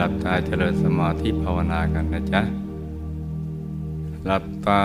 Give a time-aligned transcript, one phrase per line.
[0.00, 2.42] หลับตาเจริญสมาธิภาวนากันนะจ๊ะ
[4.26, 4.82] หลับตา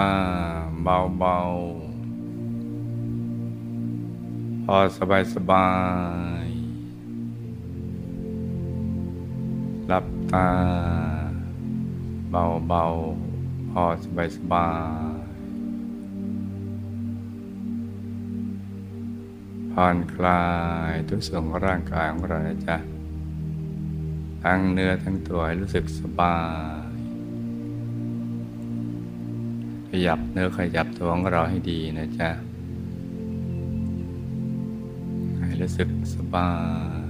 [0.84, 5.68] เบาๆ พอสบายสบา
[6.44, 6.46] ย
[9.88, 10.50] หลับตา
[12.30, 14.70] เบาๆ พอสบายสบา
[15.24, 15.26] ย
[19.72, 20.44] ผ่อนคลา
[20.92, 22.93] ยทุกส่วนของร่างกายของเรานะจ๊ะ
[24.44, 26.38] ทั้งเนื้อทั้งตัวให้รู้สึกสบา
[26.90, 26.94] ย
[29.90, 32.30] ขยับเนื้อขยับตัวของเราให้ดีนะจ๊ะ
[35.38, 36.52] ให้รู้สึกสบา
[37.04, 37.10] ย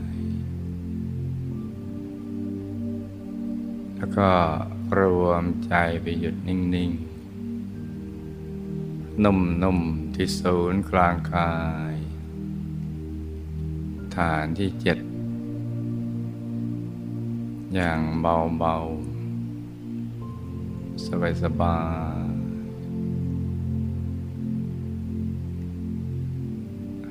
[3.97, 4.29] แล้วก็
[4.99, 6.91] รวมใจไปหยุดนิ่ง
[9.11, 11.53] ๆ นุ่ม ๆ ที่ศูนย์กลางกา
[11.93, 11.95] ย
[14.15, 14.97] ฐานที่เจ็ด
[17.75, 21.79] อย่างเบาๆ สบา
[22.23, 22.33] ยๆ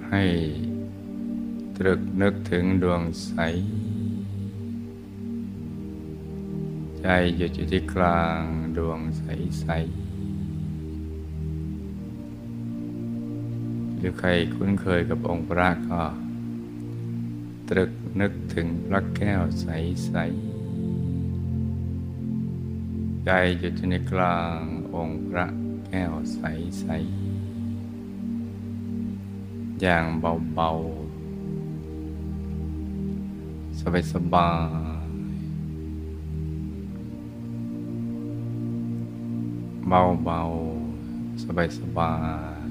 [0.08, 0.22] ให้
[1.76, 3.32] ตรึกนึกถึงดวงใส
[7.00, 8.40] ใจหยุดอยู่ที่กลาง
[8.76, 9.76] ดวงใสๆ
[13.96, 16.02] หรือใครคุ้นเคยกับองค์พระก็
[17.68, 17.90] ตรึก
[18.20, 20.51] นึกถึงพระแก้วใสๆ
[23.26, 24.58] ใจหยุดอยู่ในกลาง
[24.94, 25.46] องค์พระ
[25.86, 27.42] แก้วใส ๆ
[29.80, 30.04] อย่าง
[30.54, 30.70] เบา
[33.78, 34.50] ๆ สบา
[35.06, 35.08] ย
[39.86, 40.40] ๆ เบา
[40.94, 41.44] ๆ
[41.78, 42.14] สบา
[42.66, 42.68] ย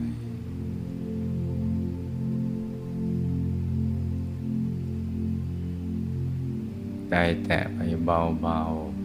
[7.05, 7.13] ๆใจ
[7.45, 9.00] แตะไปเบาๆ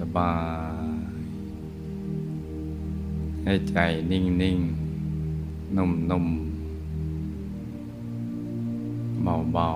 [0.00, 0.34] สบา
[1.14, 1.24] ย
[3.44, 3.78] ให้ใจ
[4.10, 9.70] นิ่งๆนุ่มๆเบา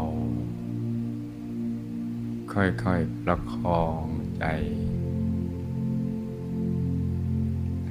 [2.41, 4.05] ๆค่อยๆ ประคอง
[4.39, 4.45] ใจ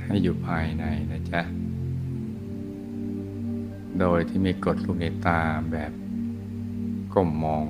[0.04, 1.42] ให้อยู่ภายในนะจ๊ะ
[4.00, 5.92] โดยที่มีกดลูกในตาแบบ
[7.14, 7.66] ก้มมอง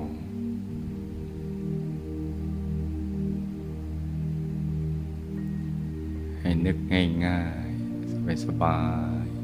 [6.64, 6.78] นึก
[7.26, 8.78] ง่ายๆ สบา
[9.24, 9.34] ยๆ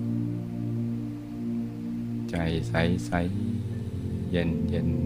[2.31, 2.37] ใจ
[2.69, 4.99] ใสๆเย็นๆ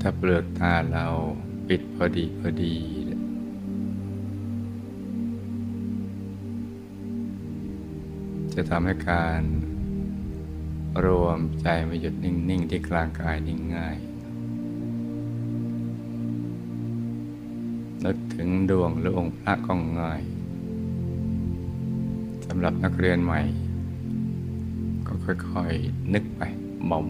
[0.00, 1.06] ถ้าเปลือกตาเรา
[1.68, 2.76] ปิดพอดีพอดี
[8.54, 9.42] จะทำให้การ
[11.04, 13.96] รวมใจมาหยุดนิ่ง ๆ ที่กลางกายนิ่งง่าย
[18.04, 20.22] นึกถึงดวงหรือองค์พระก็ง่าย
[22.46, 23.40] สำหรับนักเรียนใหม่
[25.06, 26.42] ก็ค่อยๆนึกไป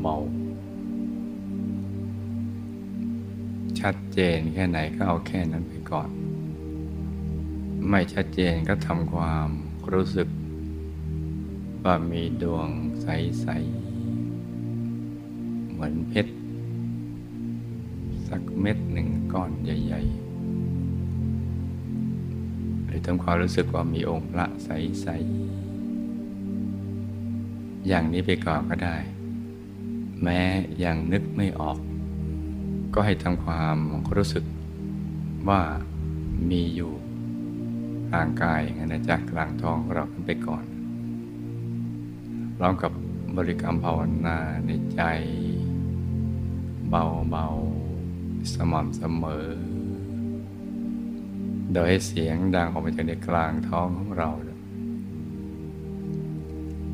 [0.02, 0.26] เบาๆ
[3.80, 6.08] ชัดเจนแค่ไหนก็เอาแค่นั้นไปก่อน
[7.88, 9.48] ไม่ชัดเจนก็ทำความ
[9.92, 10.28] รู้สึก
[11.84, 12.68] ว่ามีดวง
[13.02, 13.46] ใส
[14.94, 16.32] ๆ เหมือนเพชร
[18.28, 20.21] สักเม็ดหนึ่งก้อนใหญ่ ๆ
[23.04, 28.96] ทำความรู้สึกว่ามีองค์พระใสๆอย่างนี้ไปก่อนก็ได้
[30.22, 30.40] แม้
[30.84, 31.78] ยังนึกไม่ออก
[32.94, 33.76] ก็ให้ทำความ
[34.16, 34.44] รู้สึก
[35.48, 35.60] ว่า
[36.50, 36.92] มีอยู่
[38.10, 40.64] กลางกายอย่างนั้นนะจ๊ะกลางท้องของเราขึ้นไปก่อน
[42.56, 42.90] พร้อมกับ
[43.36, 45.02] บริกรรมภาวนาในใจ
[46.88, 49.46] เบาๆสม่ำเสมอ
[51.72, 54.30] โดยให้เสียงดังออกมาจากในกลางท้องของเรา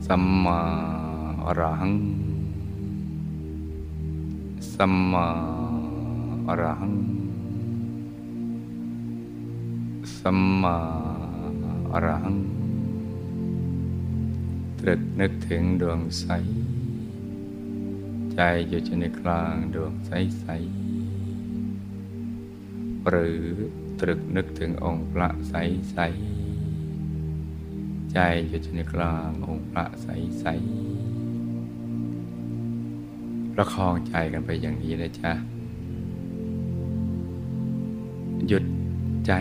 [0.07, 0.61] สัมมา
[1.45, 1.95] อรหัง
[4.75, 5.29] สัมมา
[6.49, 6.95] อรหัง
[10.19, 10.77] สัมมา
[11.93, 12.37] อรหัง
[14.79, 16.27] ตรึกนึกถึงดวงใส
[18.35, 20.47] ใจอยู่ในกลางดวงใสใส
[23.09, 23.43] หรือ
[24.01, 25.55] ตรึกนึกถึงองค์พระใส
[25.93, 25.99] ใส
[28.13, 28.19] ใจ
[28.49, 30.09] อยู่ในกลางองค์พระใส
[30.41, 30.47] ใส
[33.55, 35.33] ประคองใจกันไปอย่างนี้เลยจ้ะ
[38.49, 38.65] หยุด
[39.27, 39.33] ใจ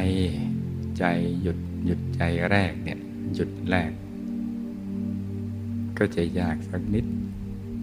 [0.98, 1.04] ใจ
[1.42, 3.00] หยุดหยุดใจแรกเนี่ย
[3.34, 3.92] หยุดแรก
[5.98, 7.06] ก็จะยากสักนิด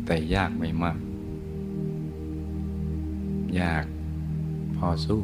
[0.06, 0.98] แต่ยากไม่มาก
[3.60, 3.84] ยาก
[4.76, 5.22] พอสู้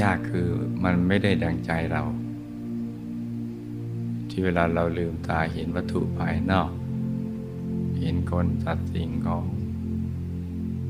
[0.00, 0.48] ยากคือ
[0.84, 2.02] มันไม่ได้ดังใจเรา
[4.28, 6.70] ที่เวลาเราลืมตาเห็นวัตถุภายนอก
[8.00, 9.44] เห็นคนสัตว์สิ่งของ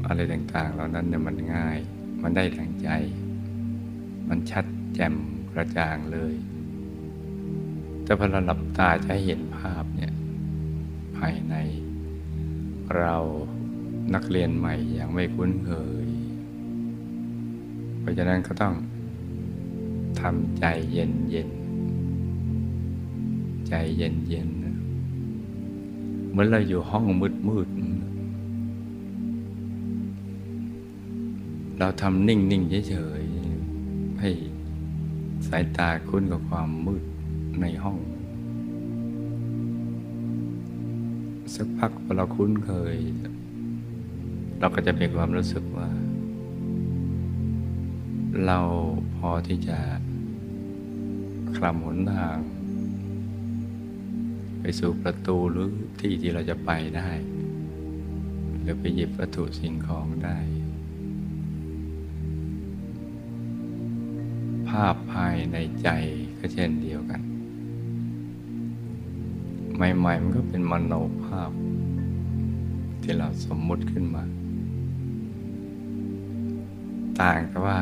[0.06, 1.78] อะไรต่าง ๆ เหล่านั้นเนี่ยมันง่าย
[2.22, 2.88] มันได้ดังใจ
[4.28, 4.64] มันชัด
[4.94, 5.14] แจ่ม
[5.52, 6.34] กระจ่างเลย
[8.04, 10.14] แต่พอเราหลับตาจะเห็นภาพเนี่ย
[11.16, 11.54] ภายใน
[12.96, 13.16] เรา
[14.14, 15.70] นักเรียนใหม่ยังไม่คุ้นเค
[16.04, 16.06] ย
[18.00, 18.74] เพราะฉะนั้นก็ต้อง
[20.22, 21.48] ทำใจเย็นเย็น
[23.68, 24.48] ใจเย็นเย็น
[26.28, 27.68] เหมือนเราอยู่ห้องมืดมืด
[31.78, 34.30] เราทำนิ่งนิ่งเฉยๆ ให้
[35.46, 37.04] สายตาคุ้นกับความมืด
[37.60, 37.98] ในห้อง
[41.54, 42.96] สักพักพอเราคุ้นเคย
[44.58, 45.88] เราก็จะมีความรู้สึกว่า
[48.46, 48.58] เรา
[49.16, 49.78] พอที่จะ
[51.64, 52.38] ลำหนทาง
[54.60, 55.68] ไปสู่ประตูหรือ
[56.00, 57.10] ที่ที่เราจะไปได้
[58.60, 60.38] หรือไปหยิบวัตถุสิ่งของได้
[64.68, 65.88] ภาพภายในใจ
[66.38, 67.20] ก็เช่นเดียวกัน
[69.76, 70.94] ใหม่ๆมันก็เป็นมโน
[71.24, 71.50] ภาพ
[73.02, 74.24] ที่เราสมมุติขึ้นมา
[77.20, 77.78] ต่างแต่ว่า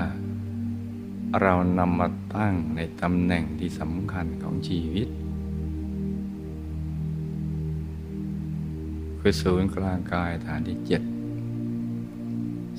[1.39, 5.09] เรานำมาตั้งในตำแหน่งที่สำคัญของชีวิต
[9.21, 11.03] คือศูนย์กลางกายฐานที่เจ็ด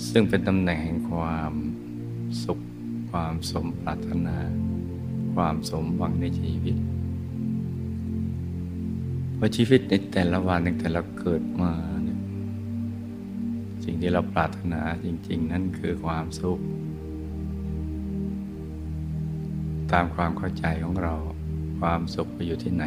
[0.09, 1.53] ซึ่งเป็นตำแหน่งแห่งความ
[2.43, 2.59] สุข
[3.11, 4.37] ความสมปรารถนา
[5.35, 6.75] ความสมหวังในชีวิต
[9.35, 11.71] เพราะชีวิตในแต่ละวันตั้งแต่เราเกิดมา
[12.03, 12.19] เนี่ย
[13.83, 16.59] สิ่งที่เราปรารถนาจริง ๆ นั่นคือความสุข
[19.93, 21.13] ตามความเข้าใจของเรา
[21.79, 22.85] ความสุขไปอยู่ที่ไหน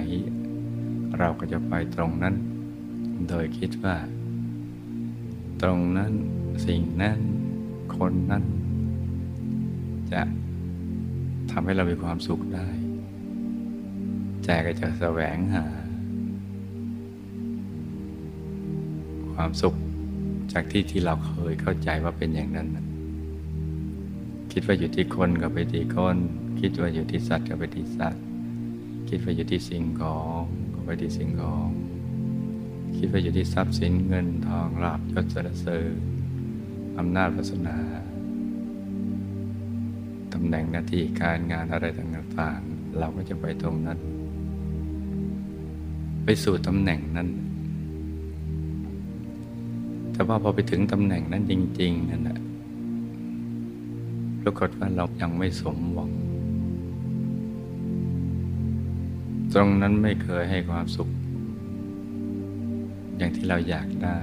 [1.19, 2.35] เราก็จะไปตรงนั้น
[3.29, 3.97] โดยคิดว่า
[5.63, 6.13] ตรงนั้น
[6.67, 7.19] สิ่งนั้น
[7.97, 8.45] คนนั้น
[10.13, 10.23] จะ
[11.51, 12.69] ทำให้เรามีความสุขได้
[14.45, 15.65] ใจก็จะแสวงหา
[19.35, 19.75] ความสุข
[20.53, 22.69] จากที่ที่เราเคยเข้าใจว่าเป็นอย่างนั้น
[24.53, 26.17] คิดว่าอยู่ที่คนก็ไปที่คน
[26.61, 28.23] คิดว่าอยู่ที่สัตว์ก็ไปที่สัตว์
[29.09, 30.43] คิดว่าอยู่ที่สิ่งของ
[30.75, 31.69] ก็ไปที่สิ่งของ
[32.97, 35.95] คิดว่าอยู่ที่ทรัพย์สินเงินทองลาภยศสรรเสริญ
[36.99, 37.77] อำนาจวาสนา
[40.33, 43.99] ตำแหน่งหน้าที่การงานอะไรต่างๆ เราก็จะไปตรงนั้น
[46.25, 47.29] ไปสู่ตำแหน่งนั้น
[50.13, 52.39] แต่ว่าพอไปถึงตำแหน่งนั้นจริง ๆ นั่นแหละ
[54.43, 56.11] ปรากฏว่าเรายังไม่สมหวัง
[59.55, 61.11] ตรงนั้นไม่เคยให้ความสุข
[63.17, 64.21] อย่างที่เราอยากได้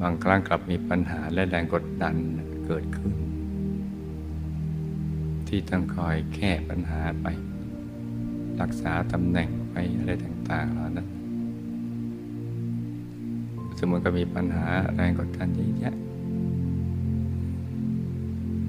[0.00, 2.14] บางครั้งกลับมีปัญหาและแรงกดดัน
[2.66, 3.14] เกิดขึ้น
[5.48, 7.26] ที่ต้องคอยแก้ปัญหาไป
[8.60, 11.08] รักษาตำแหน่งไปอะไรต่างๆเหล่านั้น
[13.78, 15.94] สมมติก็มีปัญหาแรงกดดันเยอะแยะ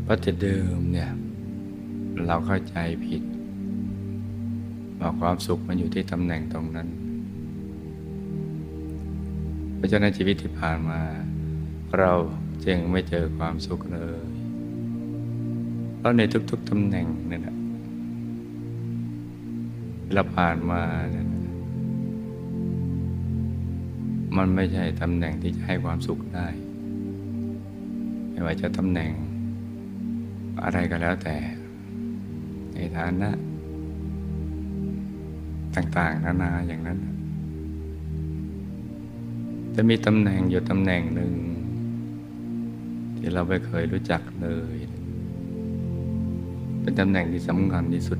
[0.04, 1.10] เพราะแต่เดิมเนี่ย
[2.26, 2.78] เราเข้าใจ
[3.08, 3.24] ผิด
[5.00, 6.88] ว่าความสุขมันอยู่ที่ตำแหน่งตรงนั้น
[9.76, 11.02] เพราะฉะนั้นชีวิตที่ผ่านมา
[12.00, 12.14] เรา
[12.66, 14.22] จึงไม่เจอความสุขเลย
[15.98, 17.56] เพราะในทุก ๆตำแหน่งเนี่ยนะ
[20.14, 21.26] เราผ่านมาเนี่ย
[24.38, 26.48] มันไม่ใช่ตำแหน่งที่จะให้ความสุขได้
[28.32, 29.12] ไม่ว่าจะตำแหน่ง
[30.64, 31.36] อะไรก็แล้วแต่
[32.74, 33.30] ในฐานะ
[35.76, 37.00] ต่าง ๆ นานาอย่างนั้น
[39.76, 41.34] จะมีตำแหน่งอยู่ตำแหน่งหนึ่ง
[43.18, 44.78] ที่เราไม่เคยรู้จักเลย
[46.82, 48.20] เป็นตำแหน่งที่สำคัญที่สุด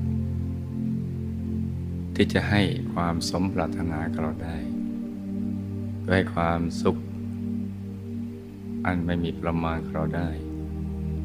[2.14, 2.62] ที่จะให้
[2.92, 4.56] ความสมปรารถนากับเราได้
[6.08, 6.96] ให้ความสุข
[8.86, 10.30] อันไม่มีประมาณกับเราได้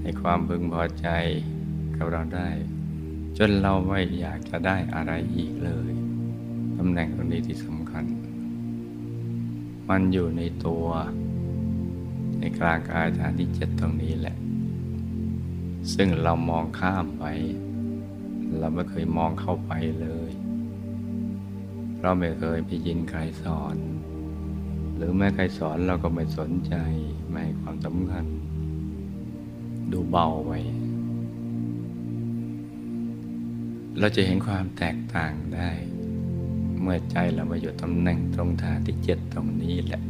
[0.02, 1.08] ให้ความพึงพอใจ
[1.98, 2.50] กับเราได้
[3.38, 8.06] จนเราไม่อยากจะได้อะไรอีกเลยำแหน่งตรงนี้ที่สำคัญ
[9.90, 10.86] มันอยู่ในตัว
[12.40, 14.38] ในกลางกายฐานที่เจ็ดตรงนี้แหละ
[15.94, 17.26] ซึ่งเรามองข้ามไป
[18.60, 19.72] เราไม่เคยมองเข้าไป
[20.02, 20.32] เลย
[22.02, 23.76] เราไม่เคยไปยินใครสอน
[24.96, 26.76] หรือแม้ใครสอนเราก็ไม่สนใจ
[27.30, 28.26] ไม่ให้ความสำคัญ
[29.92, 30.52] ดูเบาไป
[34.00, 35.70] เราจะเห็นความแตกต่างได้
[36.84, 40.02] เมื่อใจเรามาอยู่ตำแหน่งตรงฐานที่เจ็ดตรงนี้แหละ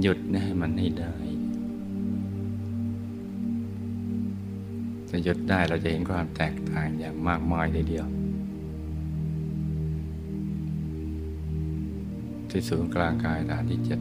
[0.00, 1.14] หยุดนะให้มันให้ได้
[5.10, 8.06] จะหยุดได้เราจะเห็นความแตกต่างอย่างมากมายเลยเดียว
[12.50, 14.00] ที่ศูนย์กลางกายฐานที่เจ็ด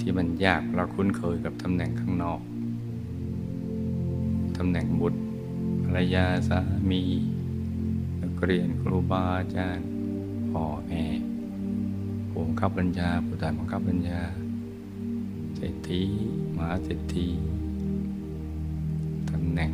[0.00, 2.40] ที่มันยากเราคุ้นเคยกับตำแหน่งข้างนอก
[4.56, 5.20] ตำแหน่งบุตร
[5.84, 7.02] ภรรยาสามี
[8.46, 9.88] เรียนครูบาอาจารย์
[10.50, 11.04] พ่อแม่
[12.28, 14.20] ผู้บังคับบัญชาผู้ตานบังคับบัญชา
[15.56, 16.02] เศรษฐี
[16.56, 17.26] มหาเศรษฐี
[19.30, 19.70] ตำแหน่ง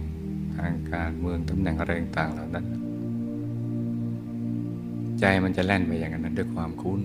[0.57, 2.67] ทางการเมืองตำแหน่งอะไรต่างๆเหล่านั้น
[5.19, 7.01] ใจมันจะแล่นไปอย่างนั้นด้วยความคุ้น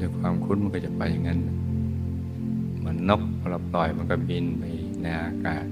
[0.00, 1.40] ด้วยความคุ้นมันก็จะไปอย่างนั้น
[2.84, 4.62] มือนนกเราปล่อยมันก็บินไป
[5.02, 5.64] ในอากาศ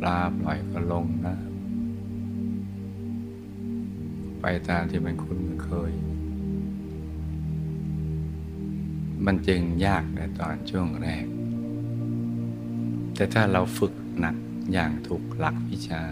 [0.00, 1.47] ปลาปล่อยก็ลงน้ำ
[4.40, 5.92] ไปตามที่มันคุ้นเคย
[9.26, 11.26] มันจึงยากในตอนช่วงแรก
[13.14, 14.36] แต่ถ้าเราฝึกหนัก
[14.72, 16.02] อย่างถูกหลักวิชา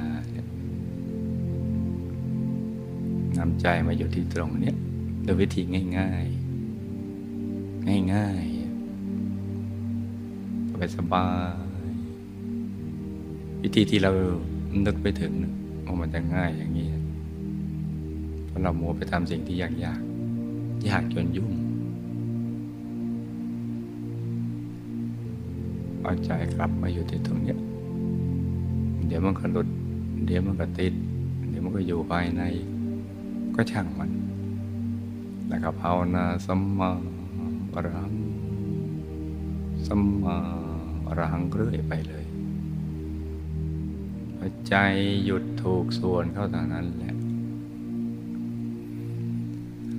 [3.38, 4.72] นำใจมาอยู่ที่ตรงนี้
[5.22, 5.62] โดยวิธี
[5.98, 8.56] ง่ายๆ ง่ายๆ
[10.70, 11.26] สบายสบา
[11.92, 11.94] ย
[13.62, 14.10] วิธีที่เรา
[14.86, 15.32] นึกไปถึง
[15.84, 16.90] ว่ามันจะง่ายอย่างนี้
[18.56, 20.00] ราะเรามัวไปทำสิ่งที่ยากยาก
[20.88, 21.52] ยากจนยุ่ง
[26.02, 27.56] เอาใจกลับมาอยู่ที่ตรงนี้
[29.06, 29.68] เดี๋ยวมันก็หลุด
[30.26, 30.94] เดี๋ยวมันก็ติด
[31.48, 32.42] เดี๋ยวมันก็อยู่ภายใน
[33.54, 34.10] ก็ช่างมัน
[35.48, 36.90] แล้วก็ภาวนาสัมมา
[37.74, 38.12] อรหัง
[39.86, 40.36] สัมมา
[41.06, 42.26] อรหังเรื่อยไปเลย
[44.36, 44.74] พอใจ
[45.24, 47.15] หยุดถูกส่วนเข้าทางนั้นแหละ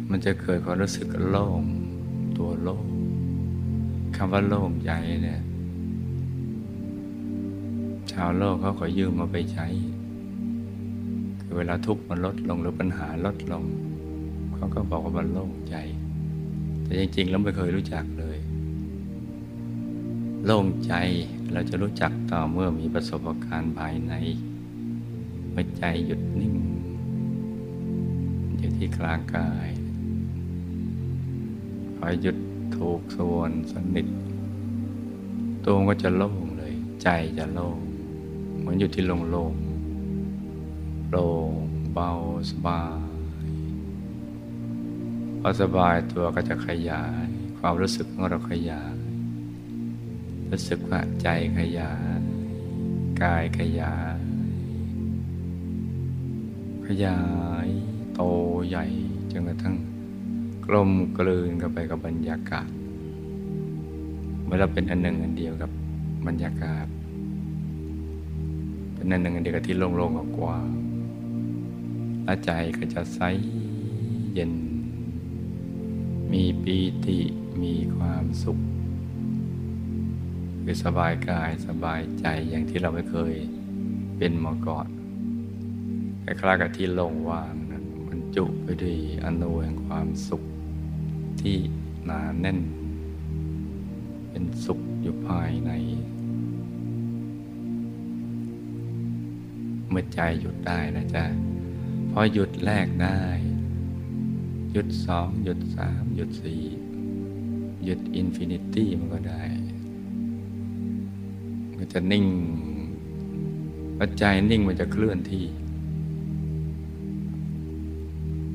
[0.09, 1.63] มันจะเกิดความรู้สึกโล่ง
[2.37, 2.85] ตัวโล่ง
[4.15, 4.91] คำว่าโล่งใจ
[5.23, 5.41] เนี่ย
[8.11, 9.67] ชาวโลกเขาขอยืมมาไปใช้
[11.55, 13.63] เวลาทุกข์มันลดลงหรือปัญหาลดลง
[14.55, 15.75] เขาก็บอกว่ามันโล่งใจ
[16.83, 18.37] แต่จริง ๆ แล้วไม่เคยรู้จักเลย
[20.45, 20.93] โล่งใจ
[21.53, 24.13] เราจะรู้จักต่อเมื่อมีประสบการณ์ภายใน
[25.51, 26.55] เมื่อใจหยุดนิ่ง
[28.57, 29.69] อยู่ที่กลางกาย
[32.09, 32.37] พอหยุด
[32.77, 34.07] ถูกส่วนสนิท
[35.65, 37.79] ตัวก็จะโล่งเลย ใจจะโล่ง
[38.59, 41.51] เหมือนอยู่ที่โล่งๆโปร่ง
[41.93, 42.11] เบา
[42.49, 42.99] สบาย
[45.39, 47.27] พอสบายตัวก็จะขยาย
[47.59, 48.97] ความรู้สึกของเราขยาย
[50.49, 51.27] รู้สึกว่าใจ
[51.59, 52.19] ขยาย
[53.21, 54.19] กายขยาย
[56.87, 57.19] ขยา
[57.65, 57.67] ย
[58.13, 58.21] โต
[58.67, 58.85] ใหญ่
[59.33, 59.77] จนกระทั่ง
[60.67, 62.69] กลมกลืนกันไปกับบรรยากาศ
[64.43, 65.71] เมื่อเราเป็นอันหนึ่งอันเดียวกับ
[66.27, 66.87] บรรยากาศ
[68.95, 70.69] เป็นอันหนึ่งอันเดียวกับที่โล่งๆกว้าง
[72.23, 73.19] และใจก็จะใส
[74.33, 74.51] เย็น
[76.31, 77.19] มีปีติ
[77.61, 78.59] มีความสุข
[80.63, 83.33] คือสบายกายสบายใจอย่างที่เราไม่เคย
[84.17, 84.87] เป็นมาก่อน
[86.23, 87.53] คล้ายๆกับที่โล่งว่าง
[88.07, 90.43] มันจุไปด้วยอณูแห่งความสุข
[91.47, 91.61] ที่
[92.05, 92.59] หนาแน่น
[94.29, 95.71] เป็นสุขอยู่ภายใน
[99.89, 101.25] เมื่อใจหยุดได้นะจ๊ะ
[102.11, 103.21] พอหยุดแรกได้
[104.71, 106.63] หยุดสองหยุดสามหยุดสี่
[107.85, 109.43] หยุด infinity มันก็ได้
[111.77, 112.25] มันจะนิ่ง
[113.97, 115.45] พอใจนิ่งมันจะเคลื่อนที่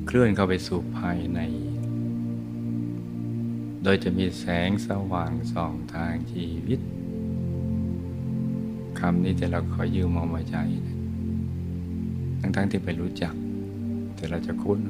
[0.06, 1.40] เคลื่อนเข้าไปสู่ภายใน
[3.82, 6.80] โดยจะมีแสงสว่างส่องทางชีวิต
[8.98, 10.62] คำนี้จะเราขอยืมเอามาใช้
[12.40, 13.34] ทั้งๆทที่ไปรู้จัก
[14.14, 14.80] แต่เราจะคุ้น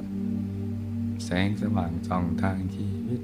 [1.24, 3.20] แสงสว่างส่องทางชีวิต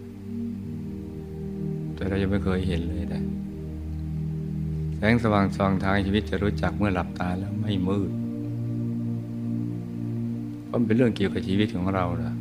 [1.94, 3.22] แต่เรายังไม่เคยเห็นเลยนะ
[4.96, 8.10] แสงสว่างส่องทางชีวิตจะรู้จักเมื่อหลับตาแล้วไม่มืด
[10.66, 12.32] เพราะเป็นเรื่องเกี่ยวกับชีวิตของเราละ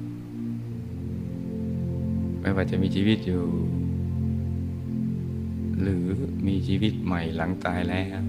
[2.48, 3.44] ไม่ว่าจะมีชีวิตอยู่
[5.82, 6.06] หรือ
[6.48, 8.24] มีชีวิตใหม่หลังตายแล้ว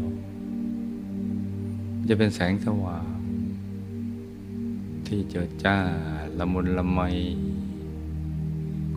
[2.09, 3.09] จะเป็นแสงสว่าง
[5.07, 5.77] ที่เจิดจ้า
[6.39, 7.01] ละมุนละไม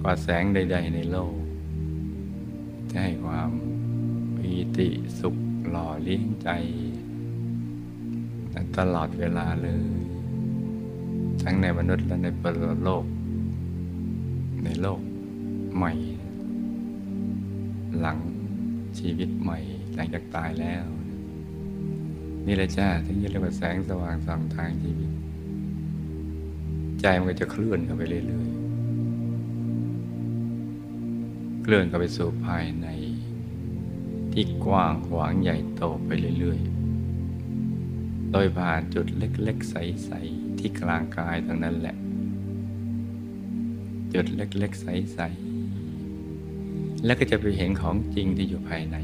[0.01, 1.35] กว่าแสงใด ๆ ในโลก
[2.91, 3.51] จะให้ความ
[4.35, 4.87] ปีติ
[5.19, 5.35] สุข
[5.69, 6.49] หล่อเลี้ยงใจ
[8.77, 9.85] ตลอดเวลาเลย
[11.43, 13.05] ทั้งในมนุษย์และในปรโลก
[14.65, 15.01] ในโลก
[15.83, 15.97] ใหม่
[17.99, 18.19] หลัง
[18.99, 19.59] ชีวิตใหม่
[19.95, 20.85] หลังจากตายแล้ว
[22.47, 25.11] นี่แหละจ้าที่เรียกว่าแสงสว่างสองทางชีวิต
[27.01, 28.55] ใจมันก็จะเคลื่อนเข้าไปเรื่อยๆ
[31.63, 32.87] เคลื่อนเข้าไปสู่ภายใน
[34.33, 36.09] ที่กว้างขวางใหญ่โตไป
[36.39, 41.95] เรื่อยๆ โดยผ่านจุดเล็กๆ ใสๆ ที่กลางกายตรงนั้นแหละ
[44.13, 45.50] จุดเล็กๆ ใสๆ
[47.05, 48.97] แล้วก็จะไปเห็นของจริงที่อยู่ภายใน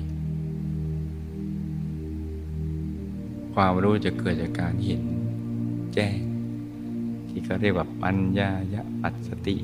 [3.53, 5.01] ความรู้จะเกิดจากการเห็น
[5.93, 6.19] แจ้ง
[7.29, 9.55] ที่เขาเรียกว่าปัญญายะปัสสติ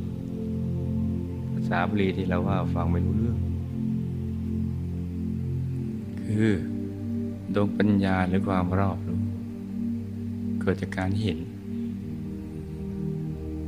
[1.51, 3.39] ภาษาบาลีที่เราว่าฟังไม่รู้เรื่อง
[6.21, 6.49] คือ
[7.53, 9.21] ดวงปัญญาหรือความรอบรู้
[10.61, 11.37] เกิดจากการเห็น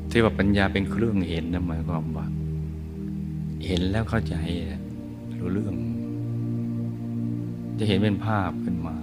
[0.09, 2.25] ที่ว่าปัญญาเป็นเครื่องเห็นนะหมายความว่า
[3.65, 4.35] เห็นแล้วเข้าใจ
[5.39, 5.75] รู้เรื่อง
[7.79, 8.95] จะเห็นเป็นภาพขึ้นมา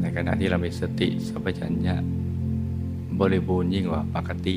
[0.00, 1.96] ในขณะที่เรามีสติสัพพัญญะ
[3.20, 4.56] บริบูรณ์ยิ่งกว่าปกติ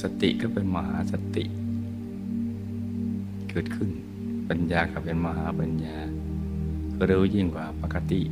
[0.00, 1.44] สติก็เป็นมหาสติ
[3.50, 3.90] เกิดขึ้น
[4.48, 5.96] ปัญญาก็เป็นมหาปัญญา
[6.96, 8.22] ก็รู้ยิ่งกว่าปกติ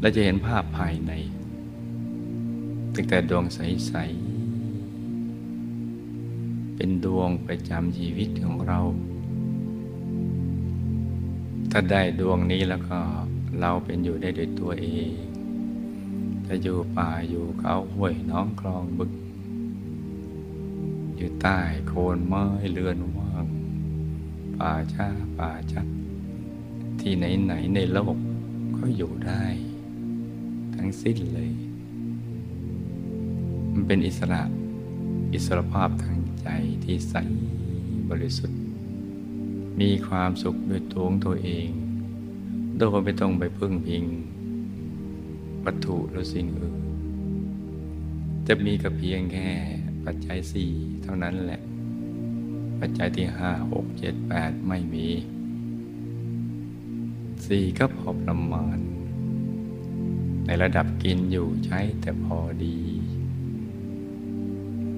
[0.00, 1.12] และจะเห็นภาพภายใน
[2.94, 4.25] ตั้งแต่ดวงใสๆ
[6.76, 8.80] เป็นดวงประจำชีวิตของเรา
[11.70, 12.98] ถ้าได้ดวงนี้แล้วก็
[13.60, 15.10] เราเป็นอยู่ได้ด้วยตัวเอง
[16.44, 19.12] ถ้าอยู่ป่าอยู่เขาห้วยน้องคลองบึก
[21.16, 21.58] อยู่ใต้
[21.88, 23.46] โคนไม้เรือนว่าง
[24.58, 25.08] ป่าช้า
[25.38, 25.86] ป่าชัด
[27.00, 28.16] ที่ไหนๆในโลก
[28.76, 29.44] ก็อยู่ได้
[30.74, 31.50] ทั้งสิ้นเลย
[33.72, 34.42] มันเป็นอิสระ
[35.32, 36.15] อิสรภาพทาง
[36.48, 37.14] ใจที่ใส
[38.10, 38.60] บริสุทธิ์
[39.80, 41.68] มีความสุขด้วยตัวของตัวเอง
[42.78, 44.04] โดยไม่ต้องไปพึ่งพิง
[45.64, 46.76] วัตถุหรือสิ่งอื่น
[48.46, 49.48] จะมีกับเพียงแค่
[50.04, 50.70] ปัจจัยสี่
[51.02, 51.60] เท่านั้นแหละ
[52.80, 55.08] ปัจจัยที่ห้าหกเจ็ดแปดไม่มี
[57.46, 58.78] สี่ก็พอประมาณ
[60.46, 62.78] ในระดับกินอยู่ใช้แต่พอดี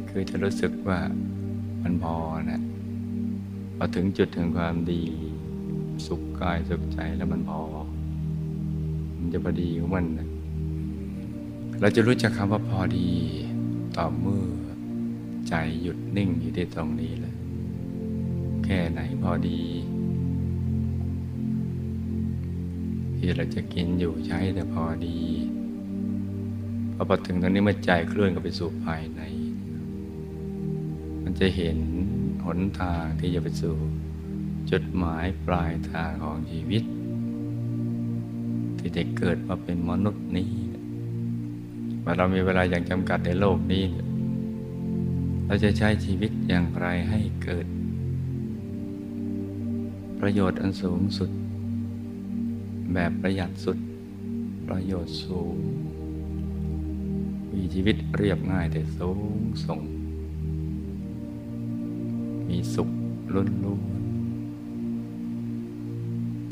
[0.08, 1.00] คือจะรู้สึกว่า
[1.82, 2.16] มันพอ
[2.50, 2.60] นะ
[3.76, 5.02] พอถึงจุดถึงความดี
[6.06, 7.60] สุขกายสุขใจแล้วมันพอ
[9.16, 10.28] มันจะพอดีของมันนะ
[11.80, 13.10] เราจะรู้จักคำว่าพอดี
[13.96, 14.46] ต่อเมื่อ
[15.48, 17.34] ใจหยุดนิ่งอยู่ที่ตรงนี้แหละ
[18.64, 19.60] แค่ไหนพอดี
[23.16, 25.18] ที่เราจะกินอยู่ใช้แต่พอดี
[26.94, 29.20] พอพอถึงตรงนี้เมื่อใจเคลื่อนเข้าไปสู่ภายใน
[31.38, 31.78] จะเห็น
[32.44, 33.76] หนทางที่จะไปสู่
[34.70, 36.82] จุดหมายปลายทางของชีวิต
[38.78, 40.52] ที่ได้เกิดมาเป็นมนุษย์นี้
[42.04, 43.84] ว่าเรามีเวลาอย่างจำกัดในโลกนี้
[45.46, 47.66] เราจะใช้ชีวิตอย่างไรให้เกิด
[50.20, 51.30] ประโยชน์อันสูงสุด
[52.92, 53.78] แบบประหยัดสุด
[54.68, 55.56] ประโยชน์สูง
[57.52, 59.80] มีชีวิตเรียบง่ายแต่สูงส่ง
[62.48, 62.88] มีสุข
[63.34, 63.82] ล้นล้วน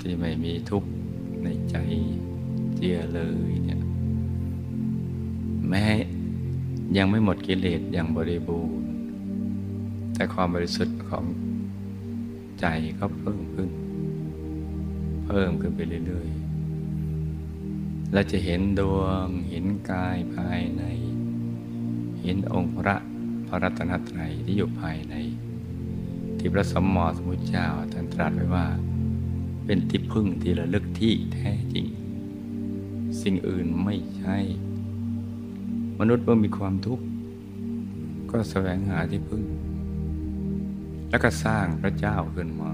[0.01, 0.91] ที่ไม่มีทุกข์
[1.43, 1.77] ในใจ
[2.75, 3.81] เจียเลยเนี่ย
[5.69, 5.87] แม้
[6.97, 8.91] ยังไม่หมดกิเลสอย่างบริบูรณ์
[10.15, 11.25] แต่ความบริสุทธิ์ของ
[12.61, 12.67] ใจ
[12.99, 13.71] ก็เพิ่มขึ้น
[15.27, 20.85] เพิ่มขึ้นไปเรื่อยๆเราจะเห็นดวง เห็นกายภายใน
[22.23, 22.97] เห็นองค์พระ
[23.49, 25.15] พระรัตนตรัยที่อยู่ภายใน
[26.47, 28.67] ที่พระสมมอสมุทเจ้าท่านตรัสไว้ว่า
[29.67, 31.87] เป็นที่พึ่งที่ระลึกที่แท้จริง
[33.23, 34.37] สิ่งอื่นไม่ใช่
[35.99, 37.05] มนุษย์เมื่อมีความทุกข์
[38.31, 39.43] ก็แสวงหาที่พึ่ง
[41.11, 42.73] แล้วก็สร้างพระเจ้าขึ้นมา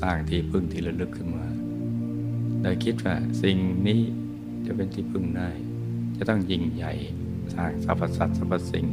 [0.00, 1.46] สร้างที่พึ่งที่ระลึกขึ้นมา
[2.62, 4.00] โดยคิดว่าสิ่งนี้
[4.66, 5.50] จะเป็นที่พึ่งได้
[6.16, 6.92] จะต้องยิ่งใหญ่
[7.54, 8.86] สร้างสรรพสัตว์สรรพสิ่ง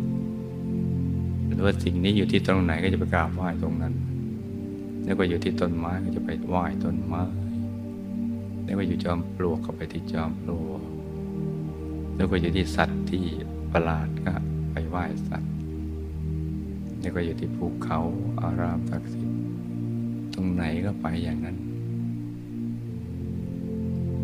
[1.63, 3.93] ว่าสิ่งนี้อยู่ที่ตรงไหนก็จะไปกราบไหว้ตรงนั้น
[5.05, 7.23] แล้วก็อยู่ที่ต้นไม้ก็จะไปไหว้ต้นไม้
[8.65, 10.81] แล้วก็อยู่จอมปลวกก็ไปที่จอมปลวก
[12.15, 13.23] แล้วก็อยู่ที่สัตว์ที่
[13.71, 14.33] ประหลาดก็
[14.71, 15.51] ไปไหว้สัตว์
[17.01, 17.99] นี่ก็อยู่ที่ภูเขา
[18.41, 19.39] อารามศักดิ์สิทธิ์
[20.33, 21.57] ตรงไหนก็ไปอย่างนั้น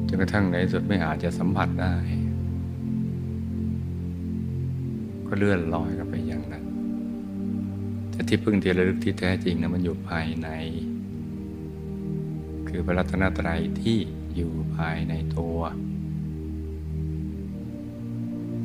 [0.07, 1.93] จนกระทั่งในสุดไม่อาจจะสัมผัสได้
[5.27, 6.64] ก็เลื่อนลอยกันไปอย่างนั้น
[8.15, 10.49] แต่ที่พึ่งที่ระลึกที่แท้จริงนะมันอยู่ภายใน
[12.67, 13.97] คือพระรัตนตรัยที่
[14.35, 15.59] อยู่ภายในตัว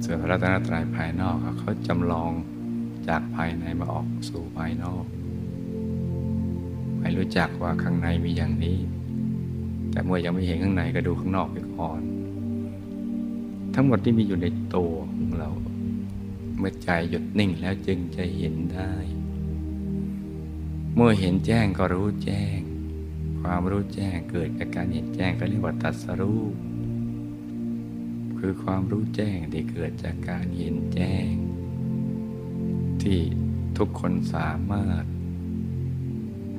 [0.05, 2.33] ส่วนพระรัตนตรัยภายนอกเขาจำลอง
[3.09, 5.05] จากภายในมาออกสู่ภายนอก
[7.01, 8.79] ไม่รู้จักว่าข้างในมีอย่างนี้
[9.91, 12.01] แต่เมื่อยังไม่เห็นข้างในก็ดูข้างนอกไปก่อน
[13.75, 15.51] ทั้งหมดที่มีอยู่ในตัวของเรา
[16.59, 18.93] เมื่อใจหยุดนิ่งแล้วจึงจะเห็นได้
[20.95, 22.59] เมื่อเห็นแจ้งก็รู้แจ้ง
[23.41, 26.45] ความรู้แจ้งเกิดจากการเห็นแจ้งก็เรียกว่าตัสรู้
[28.39, 31.33] คือความรู้แจ้งที่เกิดจากการเห็นแจ้ง
[33.03, 33.21] ที่
[33.79, 35.05] ทุกคนสามารถ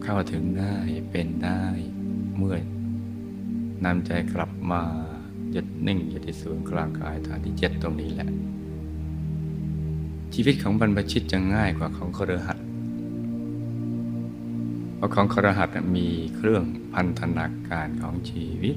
[0.04, 0.76] เข้าถึงได้
[1.12, 1.63] เป็นได้
[2.38, 2.58] เมื่อ
[3.86, 4.84] นำใจกลับมา
[5.52, 8.30] หยุดนิ่งอยู่ที่ศูนย์กลางกายฐานที่เจ็ดตรงนี้แหละ
[10.34, 12.58] ชีวิตของบรรพชิตจะง่ายกว่าของครหัส
[15.01, 18.75] เพราะของครหัสมีเครื่องพันธนาการของชีวิต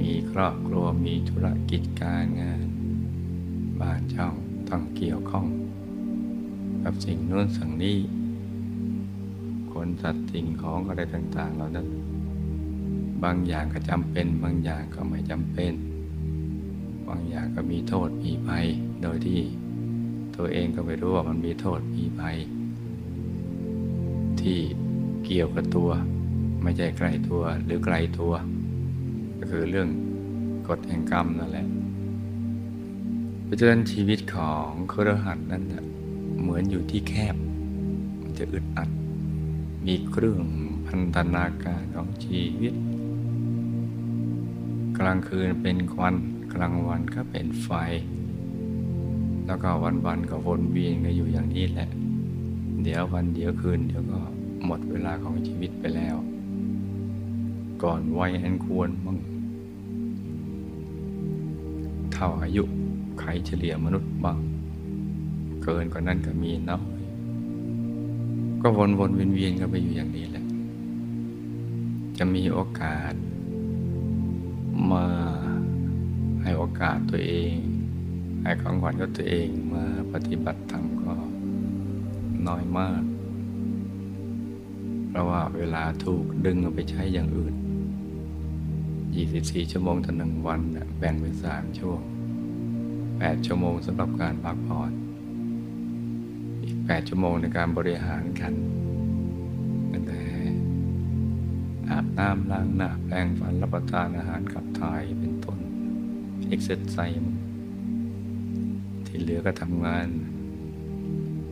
[0.00, 2.66] มีครอบครัวมีธุรกิจการงาน
[3.80, 4.34] บ้านช่อง
[4.68, 5.46] ต้องเกี่ยวข้อง
[6.84, 7.98] กับสิ่งนู้นสิ่งนี้
[9.72, 11.88] คนสัตว์สิ่งของอะไรต่างๆเหล่านั้น
[13.24, 15.72] บางอย่างก็จำเป็น บางอย่างก็ไม่จำเป็น
[17.08, 18.66] บางอย่างก็มีโทษมีภัย
[19.02, 19.40] โดยที่
[20.36, 22.38] ตัวเองก็ไม่รู้ว่ามันมีโทษมีภัย
[24.44, 24.58] ที่
[25.24, 25.90] เกี่ยวกับตัว
[26.62, 28.32] ไม่ใช่ไกล้ตัวหรือไกลตัว
[29.38, 29.88] ก็คือเรื่อง
[30.68, 31.66] กฎแห่งกรรมนั่นแหละ
[33.44, 35.64] เพราะฉะนั้นชีวิตของครหัสนั้น
[36.40, 37.36] เหมือนอยู่ที่แคบ
[38.20, 38.88] มันจะอึดอัด
[39.86, 40.42] มีเครื่อง
[40.86, 42.74] พันธนาการของชีวิต
[44.98, 46.16] กลางคืนเป็นควัน
[46.54, 47.68] กลางวันก็เป็นไฟ
[49.46, 49.70] แล้วก็
[50.06, 51.88] วันๆก็วนเวียนกันอยู่อย่างนี้แหละ
[52.82, 54.21] เดี๋ยววันเดี๋ยวคืนเดี๋ยวก็
[54.66, 56.16] หมดเวลาของชีวิตไปแล้ว
[57.82, 59.18] ก่อนวัยอันควรมั่ง
[62.14, 62.64] ท่าอายุ
[63.18, 64.38] ไขเฉลี่ยมนุษย์บ้าง
[65.62, 66.84] เกินกว่านั้นก็มีน้อย
[68.62, 70.44] ก็วนวนเวียนเวียนกันไปอยู่อย่างนี้แหละ
[72.18, 73.14] จะมีโอกาส
[74.90, 75.06] มา
[76.42, 77.54] ให้โอกาสตัวเอง
[78.42, 81.12] ให้ของขวัญกับตัวเองมาปฏิบัติธรรมก็
[82.46, 83.02] น้อยมาก
[85.14, 87.54] เพราะว่าเวลาถูกดึงไปใช้อย่างอื่น
[88.82, 90.60] 24 ชั่วโมงต่อหนึ่งวัน
[90.98, 92.00] แบ่งเป็นสามช่วง
[92.72, 94.92] 8 ชั่วโมงสำหรับการพักผ่อน
[96.62, 98.52] อีก 8 ชั่วโมงในการบริหารกัน
[99.92, 100.20] ตั้งแต่
[101.88, 105.58] อาบน้ำล้างหน้าแปรงฟันรับประทานอาหารขับถ่ายเป็นต้น
[106.48, 107.36] เอ็กซ์ไซส์
[109.06, 110.06] ที่เหลือก็ทำงาน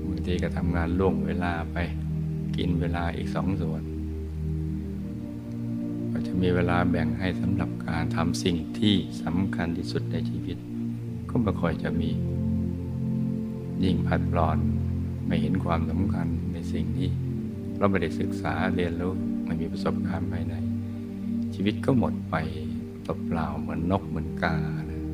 [0.08, 1.78] บางทีก็ทำงานล่วงเวลาไป
[2.64, 3.82] กินเวลาอีกสองส่วน
[6.12, 10.58] ก็จะมีเวลาแบ่งให้สำหรับการทำสิ่งที่สำคัญที่สุดในชีวิต
[11.30, 12.10] ก็ไม่ค่อยจะมี
[13.84, 14.58] ยิ่งพัดปลอน
[15.26, 17.08] ไม่เห็นความสำคัญในสิ่งที่
[17.78, 19.12] เราไม่ได้ศึกษาเรียนรู้
[19.44, 20.54] ไม่มีประสบการณ์ภายใน
[21.54, 22.34] ชีวิตก็หมดไป
[23.26, 24.56] เปล่าเหมือนนกเหมือนกา
[24.90, 25.04] นะ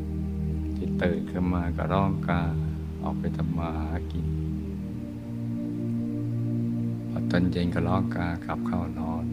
[0.76, 2.40] ที่ตื่นขึ้นมาก็ร้องกา
[3.02, 4.26] ออกไปทำมาหากิน
[7.37, 9.25] อนเย็นก็ร้อกากลับเข้านอน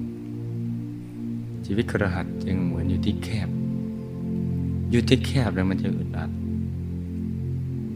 [1.65, 3.49] ชีวิตครหัสจึงเหมือนอยู่ที่แคบ
[4.91, 6.31] อยู่ที่แคบแล้วมันจะอึดอัด